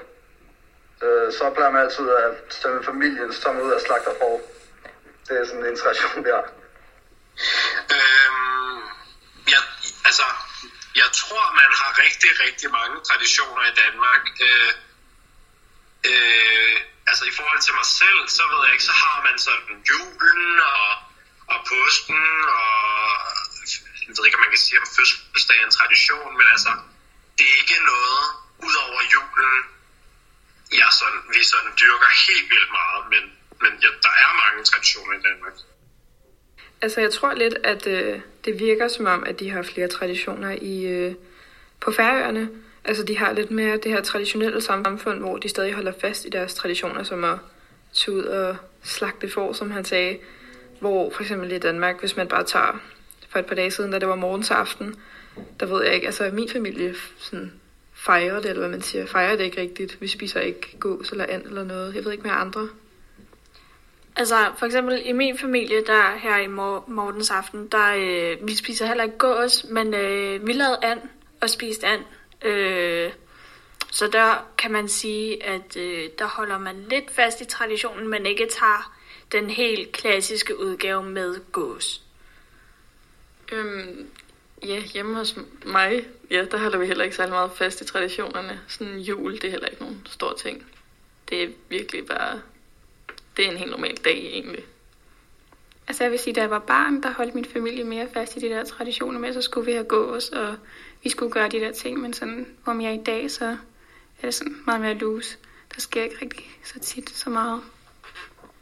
Øh, 1.02 1.32
så 1.32 1.50
plejer 1.54 1.70
man 1.70 1.82
altid 1.82 2.04
at 2.10 2.72
med 2.74 2.82
familien, 2.82 3.32
man 3.46 3.62
ud 3.62 3.70
og 3.70 3.80
slagter 3.80 4.10
for. 4.20 4.40
Det 5.28 5.40
er 5.40 5.44
sådan 5.44 5.66
en 5.66 5.76
tradition, 5.76 6.24
vi 6.24 6.30
har. 6.30 6.52
Øhm, 7.96 8.76
jeg, 9.52 9.62
altså, 10.08 10.26
jeg 10.94 11.08
tror, 11.20 11.44
man 11.62 11.70
har 11.80 11.90
rigtig, 12.04 12.30
rigtig 12.44 12.70
mange 12.70 12.96
traditioner 13.08 13.64
i 13.70 13.74
Danmark. 13.82 14.22
Øh, 14.46 14.72
øh, 16.10 16.76
altså 17.06 17.24
i 17.24 17.32
forhold 17.38 17.60
til 17.62 17.74
mig 17.74 17.88
selv, 18.00 18.20
så 18.28 18.42
ved 18.50 18.60
jeg 18.64 18.72
ikke, 18.72 18.90
så 18.90 18.96
har 19.04 19.22
man 19.26 19.38
sådan 19.38 19.74
julen 19.90 20.60
og, 20.60 20.90
og 21.52 21.58
påsken, 21.72 22.24
og 22.60 22.74
jeg 24.06 24.12
ved 24.16 24.24
ikke, 24.24 24.38
om 24.38 24.44
man 24.46 24.54
kan 24.54 24.64
sige, 24.66 24.80
om 24.80 24.88
fødselsdag 24.96 25.58
er 25.60 25.64
en 25.64 25.78
tradition, 25.78 26.36
men 26.38 26.46
altså, 26.54 26.70
det 27.38 27.44
er 27.50 27.56
ikke 27.62 27.78
noget 27.92 28.24
ud 28.66 28.74
over 28.86 29.00
julen, 29.14 29.54
jeg 30.72 30.90
sådan, 31.00 31.22
vi 31.34 31.44
sådan 31.44 31.72
dyrker 31.80 32.10
helt 32.26 32.50
vildt 32.50 32.70
meget, 32.80 33.02
men, 33.12 33.24
men 33.62 33.72
ja, 33.82 33.90
der 34.06 34.14
er 34.24 34.30
mange 34.42 34.64
traditioner 34.64 35.12
i 35.18 35.22
Danmark. 35.28 35.54
Altså, 36.82 37.00
jeg 37.00 37.12
tror 37.12 37.34
lidt, 37.34 37.54
at 37.64 37.86
øh, 37.86 38.20
det 38.44 38.60
virker 38.60 38.88
som 38.88 39.06
om, 39.06 39.24
at 39.26 39.40
de 39.40 39.50
har 39.50 39.62
flere 39.62 39.88
traditioner 39.88 40.56
i 40.62 40.86
øh, 40.86 41.14
på 41.80 41.92
Færøerne. 41.92 42.48
Altså, 42.84 43.04
de 43.04 43.18
har 43.18 43.32
lidt 43.32 43.50
mere 43.50 43.76
det 43.76 43.92
her 43.92 44.02
traditionelle 44.02 44.60
samfund, 44.60 45.18
hvor 45.18 45.36
de 45.36 45.48
stadig 45.48 45.72
holder 45.72 45.92
fast 46.00 46.24
i 46.24 46.28
deres 46.28 46.54
traditioner, 46.54 47.02
som 47.02 47.24
at 47.24 47.38
tage 47.92 48.16
ud 48.16 48.22
og 48.22 48.56
slagte 48.82 49.28
får, 49.28 49.52
som 49.52 49.70
han 49.70 49.84
sagde. 49.84 50.18
Hvor 50.80 51.10
for 51.10 51.22
eksempel 51.22 51.52
i 51.52 51.58
Danmark, 51.58 52.00
hvis 52.00 52.16
man 52.16 52.28
bare 52.28 52.44
tager 52.44 52.80
for 53.28 53.38
et 53.38 53.46
par 53.46 53.54
dage 53.54 53.70
siden, 53.70 53.90
da 53.90 53.98
det 53.98 54.08
var 54.08 54.14
morgensaften, 54.14 54.94
der 55.60 55.66
ved 55.66 55.84
jeg 55.84 55.94
ikke, 55.94 56.06
altså 56.06 56.30
min 56.32 56.48
familie 56.48 56.94
sådan, 57.18 57.52
fejrer 57.92 58.40
det, 58.40 58.46
eller 58.46 58.60
hvad 58.60 58.70
man 58.70 58.82
siger, 58.82 59.06
fejrer 59.06 59.36
det 59.36 59.44
ikke 59.44 59.60
rigtigt. 59.60 60.00
Vi 60.00 60.08
spiser 60.08 60.40
ikke 60.40 60.76
gås 60.80 61.10
eller 61.10 61.26
and 61.28 61.42
eller 61.42 61.64
noget. 61.64 61.94
Jeg 61.94 62.04
ved 62.04 62.12
ikke 62.12 62.24
med 62.24 62.32
andre. 62.34 62.68
Altså, 64.16 64.52
for 64.58 64.66
eksempel 64.66 65.02
i 65.04 65.12
min 65.12 65.38
familie, 65.38 65.84
der 65.86 66.16
her 66.16 66.36
i 66.36 66.46
mor- 66.46 66.84
Mortens 66.88 67.30
aften, 67.30 67.68
der 67.68 67.94
øh, 67.96 68.48
vi 68.48 68.54
spiser 68.54 68.86
heller 68.86 69.04
ikke 69.04 69.18
gås, 69.18 69.64
men 69.70 69.94
øh, 69.94 70.46
vi 70.46 70.52
lavede 70.52 70.78
and 70.82 71.00
og 71.40 71.50
spiste 71.50 71.86
and. 71.86 72.02
Øh, 72.42 73.12
så 73.90 74.08
der 74.08 74.48
kan 74.58 74.72
man 74.72 74.88
sige, 74.88 75.44
at 75.44 75.76
øh, 75.76 76.08
der 76.18 76.26
holder 76.26 76.58
man 76.58 76.86
lidt 76.90 77.10
fast 77.10 77.40
i 77.40 77.44
traditionen, 77.44 78.08
men 78.08 78.26
ikke 78.26 78.48
tager 78.60 78.96
den 79.32 79.50
helt 79.50 79.92
klassiske 79.92 80.60
udgave 80.60 81.02
med 81.02 81.52
gås. 81.52 82.02
Øhm, 83.52 84.08
ja, 84.66 84.80
hjemme 84.80 85.14
hos 85.14 85.36
mig, 85.64 86.06
ja, 86.30 86.44
der 86.44 86.58
holder 86.58 86.78
vi 86.78 86.86
heller 86.86 87.04
ikke 87.04 87.16
særlig 87.16 87.32
meget 87.32 87.50
fast 87.54 87.80
i 87.80 87.84
traditionerne. 87.84 88.60
Sådan 88.68 88.98
jul, 88.98 89.32
det 89.32 89.44
er 89.44 89.50
heller 89.50 89.68
ikke 89.68 89.82
nogen 89.82 90.06
stor 90.10 90.32
ting. 90.32 90.66
Det 91.28 91.42
er 91.42 91.48
virkelig 91.68 92.06
bare, 92.06 92.40
det 93.36 93.46
er 93.46 93.50
en 93.50 93.56
helt 93.56 93.70
normal 93.70 93.96
dag 93.96 94.16
egentlig. 94.16 94.64
Altså 95.88 96.04
jeg 96.04 96.10
vil 96.10 96.18
sige, 96.18 96.34
da 96.34 96.40
jeg 96.40 96.50
var 96.50 96.58
barn, 96.58 97.02
der 97.02 97.10
holdt 97.10 97.34
min 97.34 97.44
familie 97.44 97.84
mere 97.84 98.08
fast 98.14 98.36
i 98.36 98.40
de 98.40 98.48
der 98.48 98.64
traditioner 98.64 99.18
med, 99.18 99.32
så 99.32 99.42
skulle 99.42 99.66
vi 99.66 99.72
have 99.72 99.84
gås, 99.84 100.28
og 100.28 100.56
vi 101.02 101.08
skulle 101.08 101.32
gøre 101.32 101.48
de 101.48 101.60
der 101.60 101.72
ting, 101.72 102.00
men 102.00 102.12
sådan, 102.12 102.46
hvor 102.64 102.80
jeg 102.82 102.88
er 102.90 103.00
i 103.00 103.02
dag, 103.06 103.30
så 103.30 103.44
er 104.22 104.24
det 104.24 104.34
sådan 104.34 104.56
meget 104.66 104.80
mere 104.80 104.94
loose. 104.94 105.38
Der 105.74 105.80
sker 105.80 106.02
ikke 106.02 106.16
rigtig 106.22 106.58
så 106.64 106.78
tit 106.78 107.10
så 107.10 107.30
meget. 107.30 107.60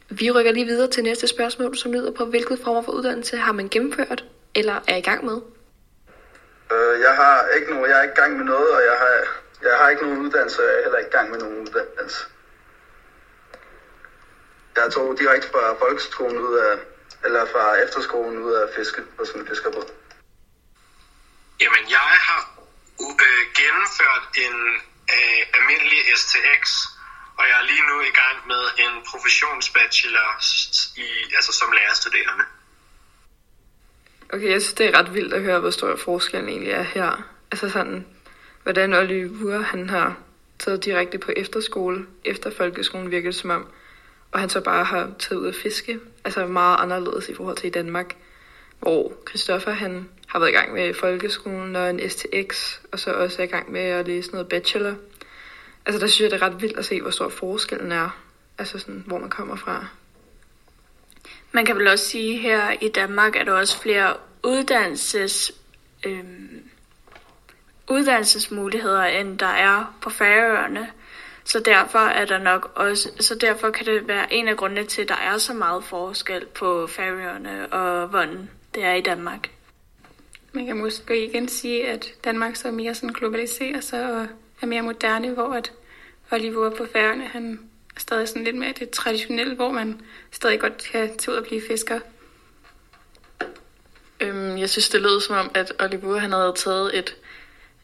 Vi 0.09 0.31
rykker 0.31 0.53
lige 0.53 0.67
videre 0.67 0.91
til 0.91 1.03
næste 1.03 1.27
spørgsmål, 1.27 1.77
som 1.77 1.93
lyder 1.93 2.11
på, 2.11 2.25
hvilket 2.25 2.59
former 2.65 2.83
for 2.83 2.93
uddannelse 2.93 3.37
har 3.37 3.53
man 3.53 3.69
gennemført 3.69 4.25
eller 4.55 4.81
er 4.89 4.97
i 4.97 5.01
gang 5.01 5.25
med? 5.25 5.41
Øh, 6.73 7.01
jeg 7.01 7.15
har 7.17 7.47
ikke 7.57 7.71
nogen, 7.71 7.91
jeg 7.91 7.99
er 7.99 8.03
ikke 8.03 8.13
i 8.19 8.21
gang 8.21 8.37
med 8.37 8.45
noget, 8.45 8.71
og 8.71 8.81
jeg 8.91 8.97
har, 8.99 9.13
jeg 9.63 9.77
har 9.81 9.89
ikke 9.91 10.03
nogen 10.03 10.19
uddannelse, 10.27 10.63
og 10.63 10.69
jeg 10.69 10.79
er 10.79 10.83
heller 10.83 10.99
ikke 10.99 11.09
i 11.09 11.17
gang 11.17 11.31
med 11.31 11.39
nogen 11.39 11.59
uddannelse. 11.61 12.27
Jeg 14.77 14.93
tog 14.93 15.19
direkte 15.19 15.49
fra 15.53 15.65
folkeskolen 15.83 16.39
ud 16.39 16.55
af, 16.55 16.75
eller 17.25 17.45
fra 17.53 17.65
efterskolen 17.85 18.39
ud 18.39 18.53
af 18.53 18.69
fiske, 18.77 19.01
på 19.17 19.25
sådan 19.25 19.41
en 19.41 19.49
fiskerbåd. 19.49 19.89
Jamen, 21.61 21.85
jeg 21.91 22.11
har 22.29 22.41
øh, 23.01 23.43
gennemført 23.61 24.25
en 24.45 24.57
øh, 25.15 25.41
almindelig 25.57 26.01
STX, 26.17 26.63
og 27.39 27.45
jeg 27.49 27.57
er 27.61 27.67
lige 27.73 27.85
nu 27.91 27.97
i 28.01 28.15
gang 28.21 28.37
med 28.53 28.63
en 28.85 28.95
professionsbachelor 29.11 30.31
i, 30.97 31.09
altså 31.37 31.53
som 31.53 31.73
lærerstuderende. 31.73 32.45
Okay, 34.33 34.51
jeg 34.51 34.63
synes, 34.63 34.75
det 34.75 34.87
er 34.87 34.99
ret 34.99 35.15
vildt 35.15 35.35
at 35.35 35.43
høre, 35.43 35.61
hvor 35.61 35.71
stor 35.71 35.97
forskellen 35.97 36.49
egentlig 36.49 36.73
er 36.73 36.83
her. 36.83 37.29
Altså 37.51 37.71
sådan, 37.71 38.07
hvordan 38.63 38.95
Oliver, 38.95 39.61
han 39.61 39.91
har 39.91 40.17
taget 40.59 40.85
direkte 40.85 41.19
på 41.19 41.33
efterskole, 41.37 42.07
efter 42.25 42.51
folkeskolen 42.57 43.11
virkede 43.11 43.33
som 43.33 43.51
om, 43.51 43.69
og 44.35 44.41
han 44.41 44.49
så 44.49 44.61
bare 44.61 44.85
har 44.85 45.11
taget 45.19 45.41
ud 45.41 45.49
at 45.49 45.55
fiske. 45.55 45.99
Altså 46.25 46.47
meget 46.47 46.77
anderledes 46.81 47.29
i 47.29 47.35
forhold 47.35 47.57
til 47.57 47.67
i 47.67 47.71
Danmark, 47.71 48.17
hvor 48.81 49.13
Christoffer, 49.29 49.71
han 49.71 50.09
har 50.27 50.39
været 50.39 50.51
i 50.51 50.55
gang 50.55 50.73
med 50.73 50.95
folkeskolen 50.95 51.77
og 51.77 51.91
en 51.91 52.11
STX, 52.11 52.79
og 52.93 53.01
så 53.01 53.13
også 53.13 53.43
er 53.43 53.47
i 53.47 53.49
gang 53.49 53.73
med 53.73 53.81
at 53.81 54.07
læse 54.07 54.31
noget 54.31 54.49
bachelor. 54.49 54.95
Altså 55.87 56.01
der 56.01 56.07
synes 56.07 56.21
jeg, 56.21 56.31
det 56.31 56.43
er 56.43 56.47
ret 56.47 56.63
vildt 56.63 56.79
at 56.79 56.85
se, 56.85 57.01
hvor 57.01 57.11
stor 57.11 57.29
forskellen 57.29 57.93
er. 57.93 58.21
Altså 58.59 58.79
sådan, 58.79 59.05
hvor 59.07 59.19
man 59.19 59.31
kommer 59.31 59.57
fra. 59.57 59.87
Man 61.53 61.67
kan 61.67 61.77
vel 61.77 61.89
også 61.89 62.07
sige, 62.07 62.35
at 62.35 62.41
her 62.41 62.77
i 62.81 62.89
Danmark 62.89 63.37
er 63.37 63.45
der 63.45 63.53
også 63.53 63.83
flere 63.83 64.17
uddannelses, 64.45 65.53
øh, 66.07 66.25
uddannelsesmuligheder, 67.91 69.05
end 69.05 69.39
der 69.39 69.47
er 69.47 69.95
på 70.03 70.11
Færøerne. 70.11 70.91
Så 71.45 71.61
derfor 71.61 71.99
er 71.99 72.25
der 72.25 72.39
nok 72.39 72.73
også, 72.75 73.11
så 73.21 73.35
derfor 73.35 73.71
kan 73.71 73.87
det 73.87 74.09
være 74.09 74.33
en 74.33 74.49
af 74.49 74.57
grundene 74.57 74.85
til, 74.85 75.03
at 75.03 75.09
der 75.09 75.17
er 75.17 75.39
så 75.39 75.55
meget 75.55 75.85
forskel 75.85 76.47
på 76.47 76.87
Færøerne 76.87 77.73
og 77.73 78.09
hvordan 78.09 78.51
det 78.75 78.85
er 78.85 78.95
i 78.95 79.01
Danmark. 79.01 79.51
Man 80.53 80.67
kan 80.67 80.77
måske 80.77 81.27
igen 81.27 81.49
sige, 81.49 81.89
at 81.89 82.15
Danmark 82.25 82.57
så 82.57 82.71
mere 82.71 82.95
sådan 82.95 83.13
globaliseret 83.13 83.85
sig 83.85 84.13
og 84.13 84.27
er 84.63 84.67
mere 84.67 84.83
moderne, 84.83 85.31
hvor 85.31 85.53
at 85.53 85.73
Oliver 86.33 86.71
på 86.71 86.87
Færøerne, 86.93 87.27
han 87.27 87.61
er 87.97 88.01
stadig 88.01 88.29
sådan 88.29 88.45
lidt 88.45 88.57
mere 88.57 88.73
det 88.79 88.91
traditionelle, 88.91 89.55
hvor 89.55 89.71
man 89.71 90.01
stadig 90.31 90.61
godt 90.61 90.91
kan 90.93 91.17
tage 91.17 91.33
ud 91.33 91.39
og 91.39 91.45
blive 91.45 91.63
fisker. 91.69 92.01
Øhm, 94.21 94.59
jeg 94.59 94.71
synes, 94.71 94.89
det 94.89 95.03
lød 95.03 95.21
som 95.21 95.37
om, 95.37 95.51
at 95.55 95.73
Oliver 95.81 96.19
han 96.19 96.33
havde 96.33 96.53
taget 96.57 96.99
et, 96.99 97.17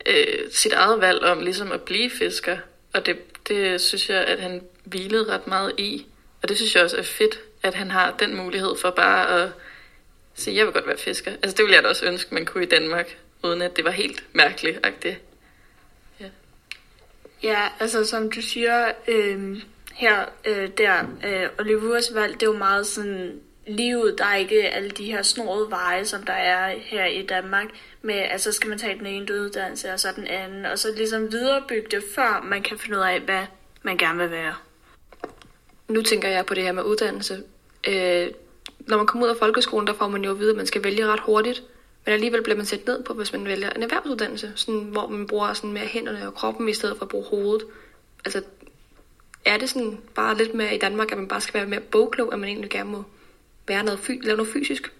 øh, 0.06 0.50
sit 0.52 0.72
eget 0.72 1.00
valg 1.00 1.24
om 1.24 1.40
ligesom 1.40 1.72
at 1.72 1.82
blive 1.82 2.10
fisker. 2.10 2.58
Og 2.92 3.06
det, 3.06 3.18
det 3.50 3.80
synes 3.80 4.10
jeg, 4.10 4.24
at 4.24 4.40
han 4.40 4.62
hvilede 4.84 5.32
ret 5.34 5.46
meget 5.46 5.72
i. 5.78 6.06
Og 6.42 6.48
det 6.48 6.56
synes 6.56 6.74
jeg 6.74 6.84
også 6.84 6.96
er 6.96 7.02
fedt, 7.02 7.40
at 7.62 7.74
han 7.74 7.90
har 7.90 8.16
den 8.18 8.36
mulighed 8.36 8.76
for 8.80 8.90
bare 8.90 9.42
at 9.42 9.50
sige, 10.34 10.56
jeg 10.56 10.66
vil 10.66 10.72
godt 10.72 10.86
være 10.86 10.98
fisker. 10.98 11.30
Altså 11.30 11.56
det 11.56 11.62
ville 11.62 11.74
jeg 11.74 11.82
da 11.82 11.88
også 11.88 12.06
ønske, 12.06 12.34
man 12.34 12.46
kunne 12.46 12.64
i 12.64 12.68
Danmark, 12.68 13.16
uden 13.44 13.62
at 13.62 13.76
det 13.76 13.84
var 13.84 13.90
helt 13.90 14.24
mærkeligt. 14.32 14.86
-agtigt. 14.86 15.16
Ja. 16.20 16.26
ja, 17.42 17.68
altså 17.80 18.04
som 18.04 18.30
du 18.30 18.42
siger, 18.42 18.92
øh, 19.08 19.62
her 19.94 20.24
øh, 20.44 20.68
der, 20.78 21.04
øh, 21.26 21.48
Olivers 21.58 22.14
valg, 22.14 22.34
det 22.34 22.42
er 22.42 22.46
jo 22.46 22.58
meget 22.58 22.86
sådan 22.86 23.40
livet, 23.76 24.18
der 24.18 24.24
er 24.24 24.36
ikke 24.36 24.68
alle 24.68 24.90
de 24.90 25.04
her 25.04 25.22
snorede 25.22 25.70
veje, 25.70 26.04
som 26.04 26.22
der 26.22 26.32
er 26.32 26.78
her 26.78 27.04
i 27.04 27.22
Danmark, 27.22 27.66
med, 28.02 28.14
altså 28.14 28.52
skal 28.52 28.68
man 28.68 28.78
tage 28.78 28.98
den 28.98 29.06
ene 29.06 29.40
uddannelse, 29.40 29.92
og 29.92 30.00
så 30.00 30.08
den 30.16 30.26
anden, 30.26 30.66
og 30.66 30.78
så 30.78 30.88
ligesom 30.96 31.32
viderebygge 31.32 31.88
det, 31.90 32.04
før 32.14 32.42
man 32.44 32.62
kan 32.62 32.78
finde 32.78 32.98
ud 32.98 33.02
af, 33.02 33.20
hvad 33.20 33.46
man 33.82 33.96
gerne 33.96 34.18
vil 34.18 34.30
være. 34.30 34.54
Nu 35.88 36.02
tænker 36.02 36.28
jeg 36.28 36.46
på 36.46 36.54
det 36.54 36.62
her 36.62 36.72
med 36.72 36.82
uddannelse. 36.82 37.42
Øh, 37.88 38.28
når 38.78 38.96
man 38.96 39.06
kommer 39.06 39.26
ud 39.26 39.30
af 39.30 39.36
folkeskolen, 39.36 39.86
der 39.86 39.94
får 39.94 40.08
man 40.08 40.24
jo 40.24 40.30
at 40.30 40.38
vide, 40.38 40.50
at 40.50 40.56
man 40.56 40.66
skal 40.66 40.84
vælge 40.84 41.06
ret 41.06 41.20
hurtigt, 41.20 41.62
men 42.04 42.12
alligevel 42.12 42.42
bliver 42.42 42.56
man 42.56 42.66
sat 42.66 42.86
ned 42.86 43.02
på, 43.02 43.14
hvis 43.14 43.32
man 43.32 43.44
vælger 43.44 43.70
en 43.70 43.82
erhvervsuddannelse, 43.82 44.52
sådan, 44.54 44.80
hvor 44.80 45.08
man 45.08 45.26
bruger 45.26 45.52
sådan 45.52 45.72
mere 45.72 45.86
hænderne 45.86 46.26
og 46.26 46.34
kroppen, 46.34 46.68
i 46.68 46.74
stedet 46.74 46.96
for 46.96 47.04
at 47.04 47.08
bruge 47.08 47.24
hovedet. 47.24 47.66
Altså, 48.24 48.42
er 49.44 49.56
det 49.56 49.70
sådan 49.70 49.98
bare 50.14 50.36
lidt 50.36 50.54
mere 50.54 50.74
i 50.74 50.78
Danmark, 50.78 51.12
at 51.12 51.18
man 51.18 51.28
bare 51.28 51.40
skal 51.40 51.54
være 51.54 51.66
mere 51.66 51.80
bogklog, 51.80 52.32
at 52.32 52.38
man 52.38 52.48
egentlig 52.48 52.70
gerne 52.70 52.90
må 52.90 53.04
være 53.68 53.84
noget, 53.84 54.00
fy- 54.00 54.22
lave 54.22 54.36
noget 54.36 54.52
fysisk? 54.52 54.92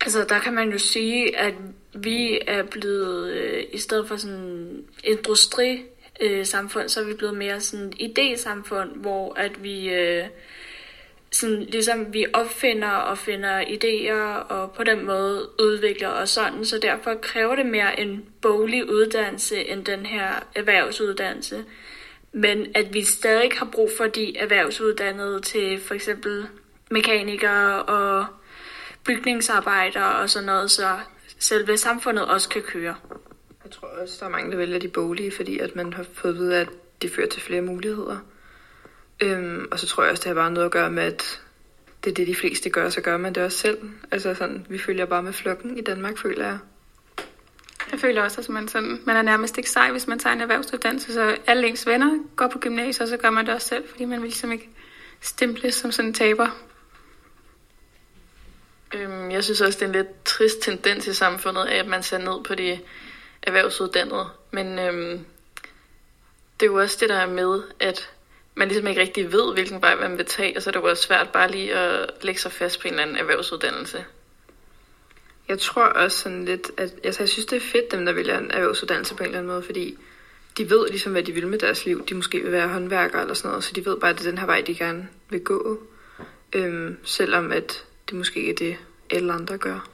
Altså, 0.00 0.24
der 0.28 0.38
kan 0.38 0.54
man 0.54 0.72
jo 0.72 0.78
sige, 0.78 1.38
at 1.38 1.54
vi 1.94 2.38
er 2.46 2.62
blevet, 2.62 3.32
øh, 3.32 3.64
i 3.72 3.78
stedet 3.78 4.08
for 4.08 4.16
sådan 4.16 4.84
industri 5.04 5.82
øh, 6.20 6.46
samfund, 6.46 6.88
så 6.88 7.00
er 7.00 7.04
vi 7.04 7.14
blevet 7.14 7.36
mere 7.36 7.60
sådan 7.60 7.92
et 8.00 8.18
idésamfund, 8.18 8.96
hvor 8.96 9.34
at 9.34 9.62
vi 9.62 9.88
øh, 9.88 10.24
sådan, 11.34 11.62
ligesom 11.62 12.14
vi 12.14 12.26
opfinder 12.32 12.88
og 12.90 13.18
finder 13.18 13.60
idéer 13.60 14.52
og 14.52 14.72
på 14.72 14.84
den 14.84 15.04
måde 15.04 15.48
udvikler 15.60 16.08
og 16.08 16.28
sådan, 16.28 16.64
så 16.64 16.78
derfor 16.78 17.14
kræver 17.14 17.56
det 17.56 17.66
mere 17.66 18.00
en 18.00 18.24
boglig 18.40 18.90
uddannelse 18.90 19.64
end 19.64 19.84
den 19.84 20.06
her 20.06 20.46
erhvervsuddannelse. 20.54 21.64
Men 22.32 22.66
at 22.74 22.94
vi 22.94 23.02
stadig 23.02 23.50
har 23.52 23.68
brug 23.72 23.90
for 23.96 24.06
de 24.06 24.36
erhvervsuddannede 24.36 25.40
til 25.40 25.80
for 25.80 25.94
eksempel 25.94 26.46
mekanikere 26.90 27.82
og 27.82 28.26
bygningsarbejdere 29.04 30.14
og 30.16 30.30
sådan 30.30 30.46
noget, 30.46 30.70
så 30.70 30.98
selve 31.38 31.78
samfundet 31.78 32.24
også 32.24 32.48
kan 32.48 32.62
køre. 32.62 32.94
Jeg 33.64 33.72
tror 33.72 33.88
også, 33.88 34.16
der 34.20 34.26
er 34.26 34.30
mange, 34.30 34.50
der 34.50 34.56
vælger 34.56 34.78
de 34.78 34.88
boglige, 34.88 35.32
fordi 35.36 35.58
at 35.58 35.76
man 35.76 35.92
har 35.92 36.04
fået 36.12 36.32
at 36.32 36.38
vide, 36.38 36.56
at 36.56 36.68
det 37.02 37.12
fører 37.12 37.28
til 37.28 37.42
flere 37.42 37.62
muligheder. 37.62 38.18
Øhm, 39.20 39.68
og 39.70 39.78
så 39.78 39.86
tror 39.86 40.02
jeg 40.02 40.12
også, 40.12 40.20
det 40.20 40.28
har 40.28 40.34
bare 40.34 40.50
noget 40.50 40.66
at 40.66 40.72
gøre 40.72 40.90
med, 40.90 41.02
at 41.02 41.40
det 42.04 42.10
er 42.10 42.14
det, 42.14 42.26
de 42.26 42.34
fleste 42.34 42.70
gør, 42.70 42.88
så 42.88 43.00
gør 43.00 43.16
man 43.16 43.34
det 43.34 43.42
også 43.42 43.58
selv. 43.58 43.78
Altså 44.10 44.34
sådan, 44.34 44.66
vi 44.68 44.78
følger 44.78 45.06
bare 45.06 45.22
med 45.22 45.32
flokken 45.32 45.78
i 45.78 45.80
Danmark, 45.80 46.18
føler 46.18 46.46
jeg. 46.46 46.58
Jeg 47.92 48.00
føler 48.00 48.22
også, 48.22 48.40
at 48.40 48.48
man, 48.48 48.68
sådan, 48.68 49.00
man 49.04 49.16
er 49.16 49.22
nærmest 49.22 49.58
ikke 49.58 49.70
sej, 49.70 49.90
hvis 49.90 50.06
man 50.06 50.18
tager 50.18 50.34
en 50.34 50.40
erhvervsuddannelse, 50.40 51.12
så 51.12 51.36
alle 51.46 51.68
ens 51.68 51.86
venner 51.86 52.18
går 52.36 52.48
på 52.48 52.58
gymnasiet, 52.58 53.00
og 53.00 53.08
så 53.08 53.16
gør 53.16 53.30
man 53.30 53.46
det 53.46 53.54
også 53.54 53.68
selv, 53.68 53.88
fordi 53.88 54.04
man 54.04 54.22
vil 54.22 54.28
ligesom 54.28 54.52
ikke 54.52 54.68
stemple 55.20 55.72
som 55.72 55.92
sådan 55.92 56.08
en 56.08 56.14
taber. 56.14 56.48
Øhm, 58.94 59.30
jeg 59.30 59.44
synes 59.44 59.60
også, 59.60 59.78
det 59.78 59.82
er 59.82 59.86
en 59.86 59.92
lidt 59.92 60.24
trist 60.24 60.60
tendens 60.62 61.06
i 61.06 61.14
samfundet, 61.14 61.66
at 61.66 61.86
man 61.86 62.02
ser 62.02 62.18
ned 62.18 62.44
på 62.44 62.54
de 62.54 62.78
erhvervsuddannede. 63.42 64.28
Men 64.50 64.78
øhm, 64.78 65.26
det 66.60 66.66
er 66.66 66.70
jo 66.70 66.80
også 66.80 66.96
det, 67.00 67.08
der 67.08 67.16
er 67.16 67.26
med, 67.26 67.62
at 67.80 68.10
man 68.54 68.68
ligesom 68.68 68.86
ikke 68.86 69.00
rigtig 69.00 69.32
ved, 69.32 69.52
hvilken 69.52 69.82
vej 69.82 69.94
man 69.94 70.18
vil 70.18 70.26
tage, 70.26 70.56
og 70.56 70.62
så 70.62 70.70
er 70.70 70.72
det 70.72 70.80
jo 70.80 70.88
også 70.88 71.02
svært 71.02 71.28
bare 71.32 71.50
lige 71.50 71.74
at 71.74 72.10
lægge 72.22 72.40
sig 72.40 72.52
fast 72.52 72.80
på 72.80 72.88
en 72.88 72.94
eller 72.94 73.02
anden 73.02 73.16
erhvervsuddannelse. 73.16 74.04
Jeg 75.48 75.58
tror 75.58 75.84
også 75.84 76.18
sådan 76.18 76.44
lidt, 76.44 76.70
at 76.76 76.94
altså, 77.04 77.22
jeg 77.22 77.28
synes, 77.28 77.46
det 77.46 77.56
er 77.56 77.60
fedt, 77.60 77.92
dem 77.92 78.04
der 78.04 78.12
vælger 78.12 78.38
en 78.38 78.50
erhvervsuddannelse 78.50 79.14
på 79.14 79.22
en 79.22 79.26
eller 79.26 79.38
anden 79.38 79.52
måde, 79.52 79.62
fordi 79.62 79.98
de 80.58 80.70
ved 80.70 80.88
ligesom, 80.88 81.12
hvad 81.12 81.22
de 81.22 81.32
vil 81.32 81.46
med 81.46 81.58
deres 81.58 81.84
liv. 81.84 82.06
De 82.06 82.14
måske 82.14 82.40
vil 82.40 82.52
være 82.52 82.68
håndværkere 82.68 83.22
eller 83.22 83.34
sådan 83.34 83.48
noget, 83.48 83.64
så 83.64 83.72
de 83.74 83.86
ved 83.86 83.96
bare, 83.96 84.10
at 84.10 84.18
det 84.18 84.26
er 84.26 84.30
den 84.30 84.38
her 84.38 84.46
vej, 84.46 84.62
de 84.66 84.74
gerne 84.74 85.08
vil 85.28 85.40
gå. 85.40 85.82
Øhm, 86.52 86.98
selvom 87.04 87.52
at 87.52 87.84
det 88.08 88.18
måske 88.18 88.40
ikke 88.40 88.50
er 88.50 88.54
det, 88.54 88.76
alle 89.10 89.32
andre 89.32 89.58
gør. 89.58 89.88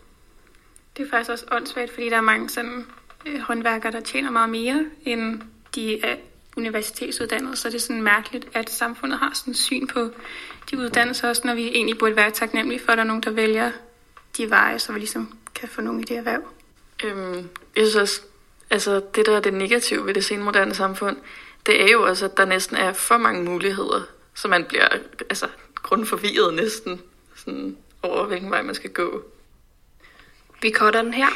Det 0.96 1.06
er 1.06 1.10
faktisk 1.10 1.30
også 1.30 1.44
åndssvagt, 1.52 1.92
fordi 1.92 2.08
der 2.08 2.16
er 2.16 2.20
mange 2.20 2.48
sådan, 2.48 2.86
øh, 3.26 3.40
håndværkere, 3.40 3.92
der 3.92 4.00
tjener 4.00 4.30
meget 4.30 4.50
mere, 4.50 4.86
end 5.04 5.42
de 5.74 6.04
er 6.04 6.16
universitetsuddannede. 6.56 7.56
Så 7.56 7.68
det 7.68 7.74
er 7.74 7.80
sådan 7.80 8.02
mærkeligt, 8.02 8.48
at 8.54 8.70
samfundet 8.70 9.18
har 9.18 9.32
sådan 9.34 9.54
syn 9.54 9.86
på 9.86 10.10
de 10.70 10.78
uddannelser, 10.78 11.28
også 11.28 11.42
når 11.44 11.54
vi 11.54 11.68
egentlig 11.68 11.98
burde 11.98 12.16
være 12.16 12.30
taknemmelige 12.30 12.80
for, 12.80 12.92
at 12.92 12.98
der 12.98 13.04
er 13.04 13.08
nogen, 13.08 13.22
der 13.22 13.30
vælger 13.30 13.70
de 14.36 14.50
veje, 14.50 14.78
så 14.78 14.92
vi 14.92 14.98
ligesom 14.98 15.38
kan 15.54 15.68
få 15.68 15.80
nogle 15.80 16.00
i 16.00 16.04
det 16.04 16.16
erhverv. 16.16 16.42
Øhm, 17.04 17.48
jeg 17.76 17.86
synes 17.86 17.96
også, 17.96 18.20
altså 18.70 19.02
det 19.14 19.26
der 19.26 19.36
er 19.36 19.40
det 19.40 19.54
negative 19.54 20.06
ved 20.06 20.14
det 20.14 20.24
senmoderne 20.24 20.74
samfund, 20.74 21.16
det 21.66 21.82
er 21.82 21.92
jo 21.92 22.02
også, 22.02 22.24
at 22.24 22.36
der 22.36 22.44
næsten 22.44 22.76
er 22.76 22.92
for 22.92 23.16
mange 23.16 23.44
muligheder, 23.44 24.02
så 24.34 24.48
man 24.48 24.64
bliver 24.64 24.88
altså, 25.30 25.48
grundforvirret 25.74 26.54
næsten 26.54 27.00
sådan, 27.36 27.76
over, 28.02 28.26
hvilken 28.26 28.50
vej 28.50 28.62
man 28.62 28.74
skal 28.74 28.90
gå. 28.90 29.22
Vi 30.62 30.72
cutter 30.72 31.02
den 31.02 31.14
her, 31.14 31.28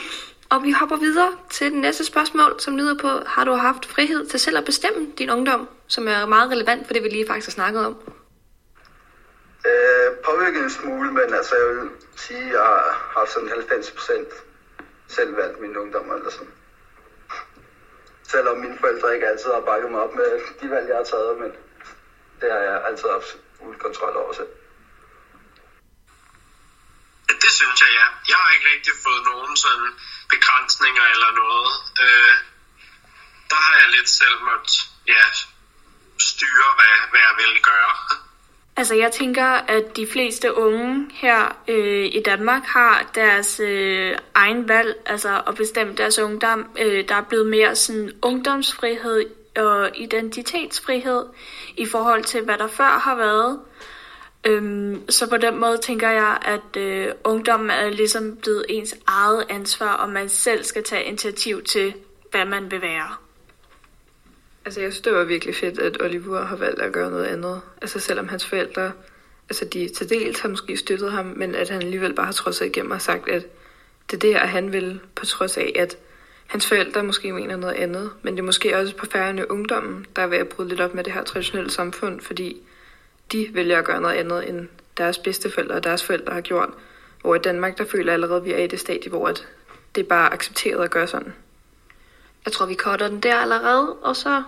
og 0.49 0.63
vi 0.63 0.71
hopper 0.71 0.97
videre 0.97 1.33
til 1.51 1.73
det 1.73 1.81
næste 1.81 2.05
spørgsmål, 2.05 2.61
som 2.61 2.77
lyder 2.77 2.99
på, 2.99 3.09
har 3.27 3.45
du 3.45 3.53
haft 3.53 3.87
frihed 3.87 4.27
til 4.27 4.41
selv 4.41 4.59
at 4.59 4.65
bestemme 4.65 5.13
din 5.19 5.31
ungdom, 5.31 5.69
som 5.87 6.09
er 6.09 6.27
meget 6.27 6.51
relevant 6.51 6.87
for 6.87 6.95
det, 6.95 7.03
vi 7.03 7.09
lige 7.09 7.27
faktisk 7.27 7.47
har 7.47 7.53
snakket 7.53 7.87
om? 7.87 7.97
Øh, 9.67 10.17
påvirket 10.25 10.63
en 10.63 10.71
smule, 10.71 11.13
men 11.13 11.35
altså 11.35 11.55
jeg 11.57 11.77
vil 11.77 11.91
sige, 12.17 12.45
at 12.45 12.53
jeg 12.53 12.61
har 12.61 13.13
haft 13.19 13.33
sådan 13.33 13.49
90 13.49 13.91
procent 13.91 14.29
selv 15.09 15.37
valgt 15.37 15.61
min 15.61 15.77
ungdom 15.77 16.11
eller 16.11 16.31
sådan. 16.31 16.53
Selvom 18.23 18.59
mine 18.59 18.79
forældre 18.81 19.15
ikke 19.15 19.29
altid 19.29 19.51
har 19.53 19.61
bakket 19.61 19.91
mig 19.91 20.01
op 20.01 20.15
med 20.15 20.41
de 20.61 20.71
valg, 20.71 20.89
jeg 20.89 20.97
har 20.97 21.05
taget, 21.05 21.39
men 21.39 21.51
det 22.41 22.53
har 22.53 22.59
jeg 22.59 22.85
altid 22.87 23.09
haft 23.09 23.39
fuld 23.59 23.79
kontrol 23.79 24.17
over 24.17 24.33
selv. 24.33 24.49
Det 27.29 27.51
synes 27.65 27.81
jeg, 27.85 27.93
ja. 28.01 28.07
Jeg 28.31 28.39
har 28.43 28.51
ikke 28.55 28.69
rigtig 28.75 28.95
fået 29.07 29.23
nogen 29.31 29.57
sådan 29.65 29.91
begrænsninger 30.33 31.05
eller 31.15 31.31
noget. 31.43 31.73
Øh, 32.05 32.35
der 33.51 33.61
har 33.67 33.75
jeg 33.83 33.89
lidt 33.97 34.09
selv 34.21 34.37
måttet 34.49 34.75
ja, 35.15 35.25
styre, 36.31 36.69
hvad, 36.79 36.95
hvad 37.11 37.23
jeg 37.29 37.35
vil 37.43 37.55
gøre. 37.71 37.95
Altså 38.77 38.95
jeg 38.95 39.13
tænker, 39.13 39.47
at 39.77 39.97
de 39.97 40.07
fleste 40.13 40.55
unge 40.55 41.11
her 41.13 41.57
øh, 41.69 42.05
i 42.05 42.23
Danmark 42.25 42.63
har 42.67 43.11
deres 43.15 43.61
øh, 43.61 44.19
egen 44.35 44.69
valg, 44.69 44.97
altså 45.07 45.43
at 45.47 45.55
bestemme 45.55 45.95
deres 45.95 46.19
ungdom. 46.19 46.71
Øh, 46.79 47.09
der 47.09 47.15
er 47.15 47.23
blevet 47.23 47.47
mere 47.47 47.77
sådan 47.77 48.13
ungdomsfrihed 48.23 49.25
og 49.57 49.91
identitetsfrihed 49.97 51.25
i 51.77 51.87
forhold 51.87 52.25
til, 52.25 52.45
hvad 52.45 52.59
der 52.59 52.69
før 52.69 52.99
har 52.99 53.15
været. 53.15 53.61
Øhm, 54.47 55.11
så 55.11 55.31
på 55.31 55.37
den 55.37 55.61
måde 55.61 55.79
tænker 55.79 56.11
jeg, 56.11 56.39
at 56.43 56.77
øh, 56.77 57.13
ungdommen 57.25 57.71
er 57.71 57.91
ligesom 57.91 58.37
blevet 58.37 58.65
ens 58.69 58.95
eget 59.07 59.45
ansvar, 59.49 59.95
og 59.95 60.11
man 60.11 60.29
selv 60.29 60.65
skal 60.65 60.83
tage 60.83 61.05
initiativ 61.05 61.63
til, 61.63 61.95
hvad 62.31 62.45
man 62.45 62.71
vil 62.71 62.83
være. 62.83 63.09
Altså, 64.65 64.81
jeg 64.81 64.93
synes, 64.93 65.03
det 65.03 65.13
var 65.13 65.25
virkelig 65.25 65.55
fedt, 65.55 65.79
at 65.79 66.03
Oliver 66.03 66.45
har 66.45 66.57
valgt 66.57 66.81
at 66.81 66.93
gøre 66.93 67.11
noget 67.11 67.25
andet. 67.25 67.61
Altså, 67.83 68.01
selvom 68.01 68.29
hans 68.29 68.47
forældre, 68.47 68.93
altså 69.49 69.65
de 69.65 69.89
til 69.89 70.11
dels 70.11 70.41
har 70.41 70.49
måske 70.49 70.77
støttet 70.77 71.13
ham, 71.13 71.27
men 71.37 71.55
at 71.55 71.69
han 71.69 71.83
alligevel 71.83 72.15
bare 72.15 72.27
har 72.27 72.33
trodset 72.33 72.59
sig 72.59 72.67
igennem 72.67 72.91
og 72.91 73.01
sagt, 73.01 73.29
at 73.29 73.47
det 74.11 74.17
er 74.17 74.21
det 74.21 74.35
her, 74.35 74.47
han 74.47 74.73
vil, 74.73 75.01
på 75.15 75.27
trods 75.27 75.57
af, 75.57 75.73
at 75.77 75.97
hans 76.47 76.67
forældre 76.67 77.03
måske 77.03 77.33
mener 77.33 77.57
noget 77.57 77.75
andet. 77.75 78.11
Men 78.23 78.35
det 78.35 78.41
er 78.41 78.45
måske 78.45 78.77
også 78.77 78.97
på 78.97 79.07
færre 79.07 79.51
ungdommen, 79.51 80.07
der 80.17 80.23
er 80.23 80.27
ved 80.27 80.39
at 80.39 80.49
bryde 80.49 80.69
lidt 80.69 80.81
op 80.81 80.95
med 80.95 81.05
det 81.05 81.13
her 81.13 81.25
traditionelle 81.25 81.71
samfund, 81.71 82.21
fordi 82.21 82.63
de 83.33 83.51
vælger 83.53 83.79
at 83.79 83.85
gøre 83.85 84.01
noget 84.01 84.15
andet, 84.15 84.49
end 84.49 84.69
deres 84.97 85.19
bedsteforældre 85.19 85.75
og 85.75 85.85
deres 85.85 86.05
forældre 86.05 86.33
har 86.33 86.41
gjort. 86.41 86.69
Hvor 87.21 87.35
i 87.35 87.39
Danmark, 87.39 87.79
der 87.79 87.85
føler 87.85 88.05
jeg 88.05 88.13
allerede, 88.13 88.37
at 88.37 88.45
vi 88.45 88.53
er 88.53 88.59
i 88.59 88.67
det 88.67 88.81
stadie, 88.81 89.11
hvor 89.11 89.29
at 89.29 89.49
det 89.95 90.05
er 90.05 90.09
bare 90.09 90.33
accepteret 90.33 90.85
at 90.85 90.91
gøre 90.91 91.07
sådan. 91.07 91.35
Jeg 92.45 92.53
tror, 92.53 92.67
vi 92.67 92.75
cutter 92.75 93.09
den 93.09 93.21
der 93.21 93.37
allerede, 93.37 93.93
og 93.93 94.17
så 94.17 94.43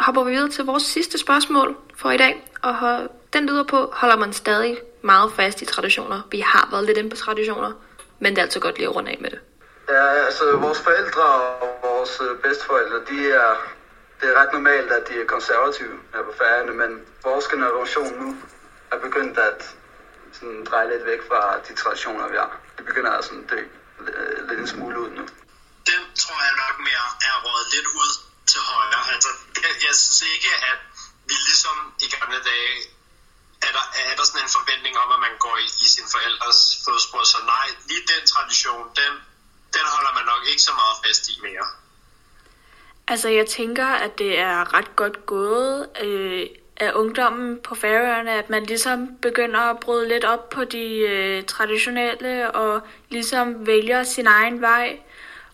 hopper 0.00 0.24
vi 0.24 0.30
videre 0.30 0.48
til 0.48 0.64
vores 0.64 0.82
sidste 0.82 1.18
spørgsmål 1.18 1.76
for 1.96 2.10
i 2.10 2.16
dag. 2.16 2.44
Og 2.62 3.08
den 3.32 3.46
lyder 3.46 3.64
på, 3.64 3.90
holder 3.92 4.16
man 4.16 4.32
stadig 4.32 4.78
meget 5.02 5.32
fast 5.32 5.62
i 5.62 5.66
traditioner? 5.66 6.20
Vi 6.30 6.40
har 6.40 6.68
været 6.70 6.84
lidt 6.84 6.98
inde 6.98 7.10
på 7.10 7.16
traditioner, 7.16 7.72
men 8.18 8.32
det 8.32 8.38
er 8.38 8.42
altså 8.42 8.60
godt 8.60 8.76
lige 8.76 8.88
at 8.88 8.96
runde 8.96 9.10
af 9.10 9.18
med 9.20 9.30
det. 9.30 9.38
Ja, 9.88 10.06
altså 10.26 10.56
vores 10.56 10.80
forældre 10.80 11.22
og 11.62 11.68
vores 11.82 12.20
øh, 12.20 12.38
bedsteforældre, 12.42 12.96
de 13.10 13.30
er, 13.30 13.50
det 14.20 14.26
er 14.30 14.34
ret 14.40 14.52
normalt, 14.52 14.90
at 14.92 15.08
de 15.08 15.20
er 15.20 15.24
konservative 15.24 15.96
her 16.12 16.22
på 16.22 16.32
færgerne, 16.38 16.72
men 16.72 16.90
vores 17.22 17.46
generation 17.48 18.12
nu 18.22 18.28
er 18.92 18.98
begyndt 19.06 19.38
at 19.38 19.58
sådan, 20.32 20.64
dreje 20.64 20.88
lidt 20.92 21.04
væk 21.04 21.20
fra 21.28 21.40
de 21.66 21.74
traditioner, 21.74 22.28
vi 22.28 22.36
har. 22.36 22.52
Det 22.76 22.84
begynder 22.84 23.12
at 23.18 23.24
sådan, 23.24 23.46
dø 23.46 23.60
øh, 24.00 24.48
lidt 24.48 24.60
en 24.60 24.68
smule 24.74 25.00
ud 25.00 25.10
nu. 25.18 25.24
Den 25.90 26.02
tror 26.22 26.40
jeg 26.48 26.54
nok 26.64 26.76
mere 26.88 27.06
er 27.28 27.34
rådet 27.44 27.68
lidt 27.74 27.88
ud 28.00 28.10
til 28.50 28.60
højre. 28.70 29.02
Altså, 29.14 29.30
jeg, 29.64 29.72
jeg 29.86 29.94
synes 30.02 30.22
ikke, 30.34 30.50
at 30.70 30.78
vi 31.28 31.34
ligesom 31.48 31.76
i 32.04 32.06
gamle 32.16 32.40
dage, 32.50 32.72
er 33.66 33.72
der, 33.76 33.84
er 34.10 34.14
der 34.18 34.24
sådan 34.24 34.44
en 34.46 34.56
forventning 34.58 34.94
om, 35.02 35.08
at 35.16 35.20
man 35.26 35.34
går 35.44 35.56
i, 35.66 35.68
i 35.84 35.86
sin 35.94 36.06
forældres 36.14 36.60
fodspor. 36.84 37.22
Så 37.32 37.38
nej, 37.54 37.68
lige 37.88 38.02
den 38.12 38.22
tradition, 38.32 38.84
den, 39.00 39.12
den 39.76 39.86
holder 39.94 40.12
man 40.18 40.24
nok 40.32 40.42
ikke 40.50 40.62
så 40.68 40.74
meget 40.80 40.96
fast 41.04 41.22
i 41.32 41.34
mere. 41.46 41.66
Altså, 43.10 43.28
jeg 43.28 43.46
tænker, 43.46 43.86
at 43.86 44.18
det 44.18 44.38
er 44.38 44.74
ret 44.78 44.96
godt 44.96 45.26
gået 45.26 45.88
øh, 46.04 46.46
af 46.80 46.92
ungdommen 46.94 47.58
på 47.58 47.74
Færøerne, 47.74 48.30
at 48.30 48.50
man 48.50 48.64
ligesom 48.64 49.16
begynder 49.22 49.60
at 49.60 49.80
bryde 49.80 50.08
lidt 50.08 50.24
op 50.24 50.50
på 50.50 50.64
de 50.64 50.98
øh, 50.98 51.44
traditionelle 51.44 52.50
og 52.50 52.80
ligesom 53.08 53.66
vælger 53.66 54.02
sin 54.02 54.26
egen 54.26 54.60
vej. 54.60 54.98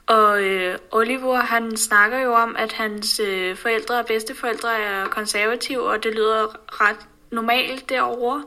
Og 0.07 0.43
øh, 0.43 0.79
Oliver, 0.90 1.37
han 1.37 1.77
snakker 1.77 2.19
jo 2.19 2.35
om, 2.35 2.57
at 2.59 2.73
hans 2.73 3.21
øh, 3.21 3.57
forældre 3.57 3.99
og 3.99 4.07
bedsteforældre 4.07 4.79
er 4.79 5.09
konservative, 5.09 5.83
og 5.83 6.03
det 6.03 6.14
lyder 6.14 6.47
ret 6.81 7.07
normalt 7.31 7.88
derovre. 7.88 8.45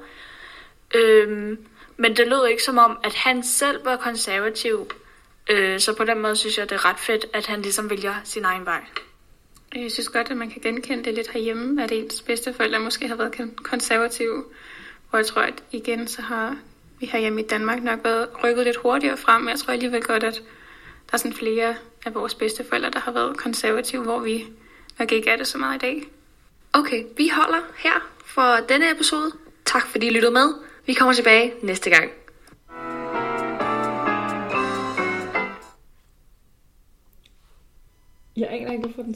Øhm, 0.96 1.66
men 1.98 2.18
det 2.18 2.28
lød 2.28 2.48
ikke 2.48 2.64
som 2.64 2.78
om, 2.78 3.00
at 3.04 3.14
han 3.14 3.44
selv 3.44 3.86
var 3.86 3.96
konservativ. 3.96 4.88
Øh, 5.50 5.80
så 5.80 5.94
på 5.94 6.04
den 6.04 6.22
måde 6.22 6.36
synes 6.36 6.58
jeg, 6.58 6.70
det 6.70 6.76
er 6.76 6.86
ret 6.86 7.00
fedt, 7.00 7.26
at 7.34 7.46
han 7.46 7.62
ligesom 7.62 7.90
vælger 7.90 8.16
sin 8.24 8.46
egen 8.46 8.66
vej. 8.66 8.82
Jeg 9.76 9.92
synes 9.92 10.10
godt, 10.10 10.32
at 10.32 10.38
man 10.38 10.50
kan 10.50 10.62
genkende 10.62 11.04
det 11.04 11.14
lidt 11.14 11.32
herhjemme, 11.32 11.84
at 11.84 11.92
ens 11.92 12.22
bedsteforældre 12.22 12.80
måske 12.80 13.08
har 13.08 13.16
været 13.16 13.52
konservative. 13.64 14.44
Og 15.12 15.18
jeg 15.18 15.26
tror, 15.26 15.42
at 15.42 15.64
igen, 15.72 16.08
så 16.08 16.22
har 16.22 16.58
vi 17.00 17.06
herhjemme 17.06 17.42
i 17.42 17.48
Danmark 17.48 17.84
nok 17.84 18.00
været 18.04 18.28
rykket 18.44 18.66
lidt 18.66 18.78
hurtigere 18.78 19.18
frem, 19.18 19.42
men 19.42 19.50
jeg 19.50 19.60
tror 19.60 19.74
alligevel 19.74 20.04
godt, 20.04 20.24
at 20.24 20.36
der 21.08 21.14
er 21.14 21.18
sådan 21.18 21.34
flere 21.34 21.76
af 22.06 22.16
vores 22.16 22.36
bedsteforældre, 22.36 22.90
der 22.90 23.00
har 23.00 23.12
været 23.12 23.38
konservative, 23.38 24.04
hvor 24.04 24.20
vi 24.20 24.46
nok 25.00 25.12
ikke 25.12 25.30
er 25.30 25.36
det 25.36 25.48
så 25.48 25.58
meget 25.58 25.76
i 25.76 25.80
dag. 25.80 26.04
Okay, 26.74 27.04
vi 27.18 27.28
holder 27.28 27.62
her 27.78 28.08
for 28.26 28.58
denne 28.70 28.92
episode. 28.92 29.32
Tak 29.66 29.88
fordi 29.88 30.08
I 30.08 30.10
lyttede 30.10 30.34
med. 30.34 30.54
Vi 30.86 30.94
kommer 30.94 31.14
tilbage 31.14 31.54
næste 31.62 31.90
gang. 31.90 32.12
Jeg 38.38 38.48
aner 38.52 38.72
ikke, 38.72 38.82
hvorfor 38.82 39.02
den 39.02 39.14
tager. 39.14 39.16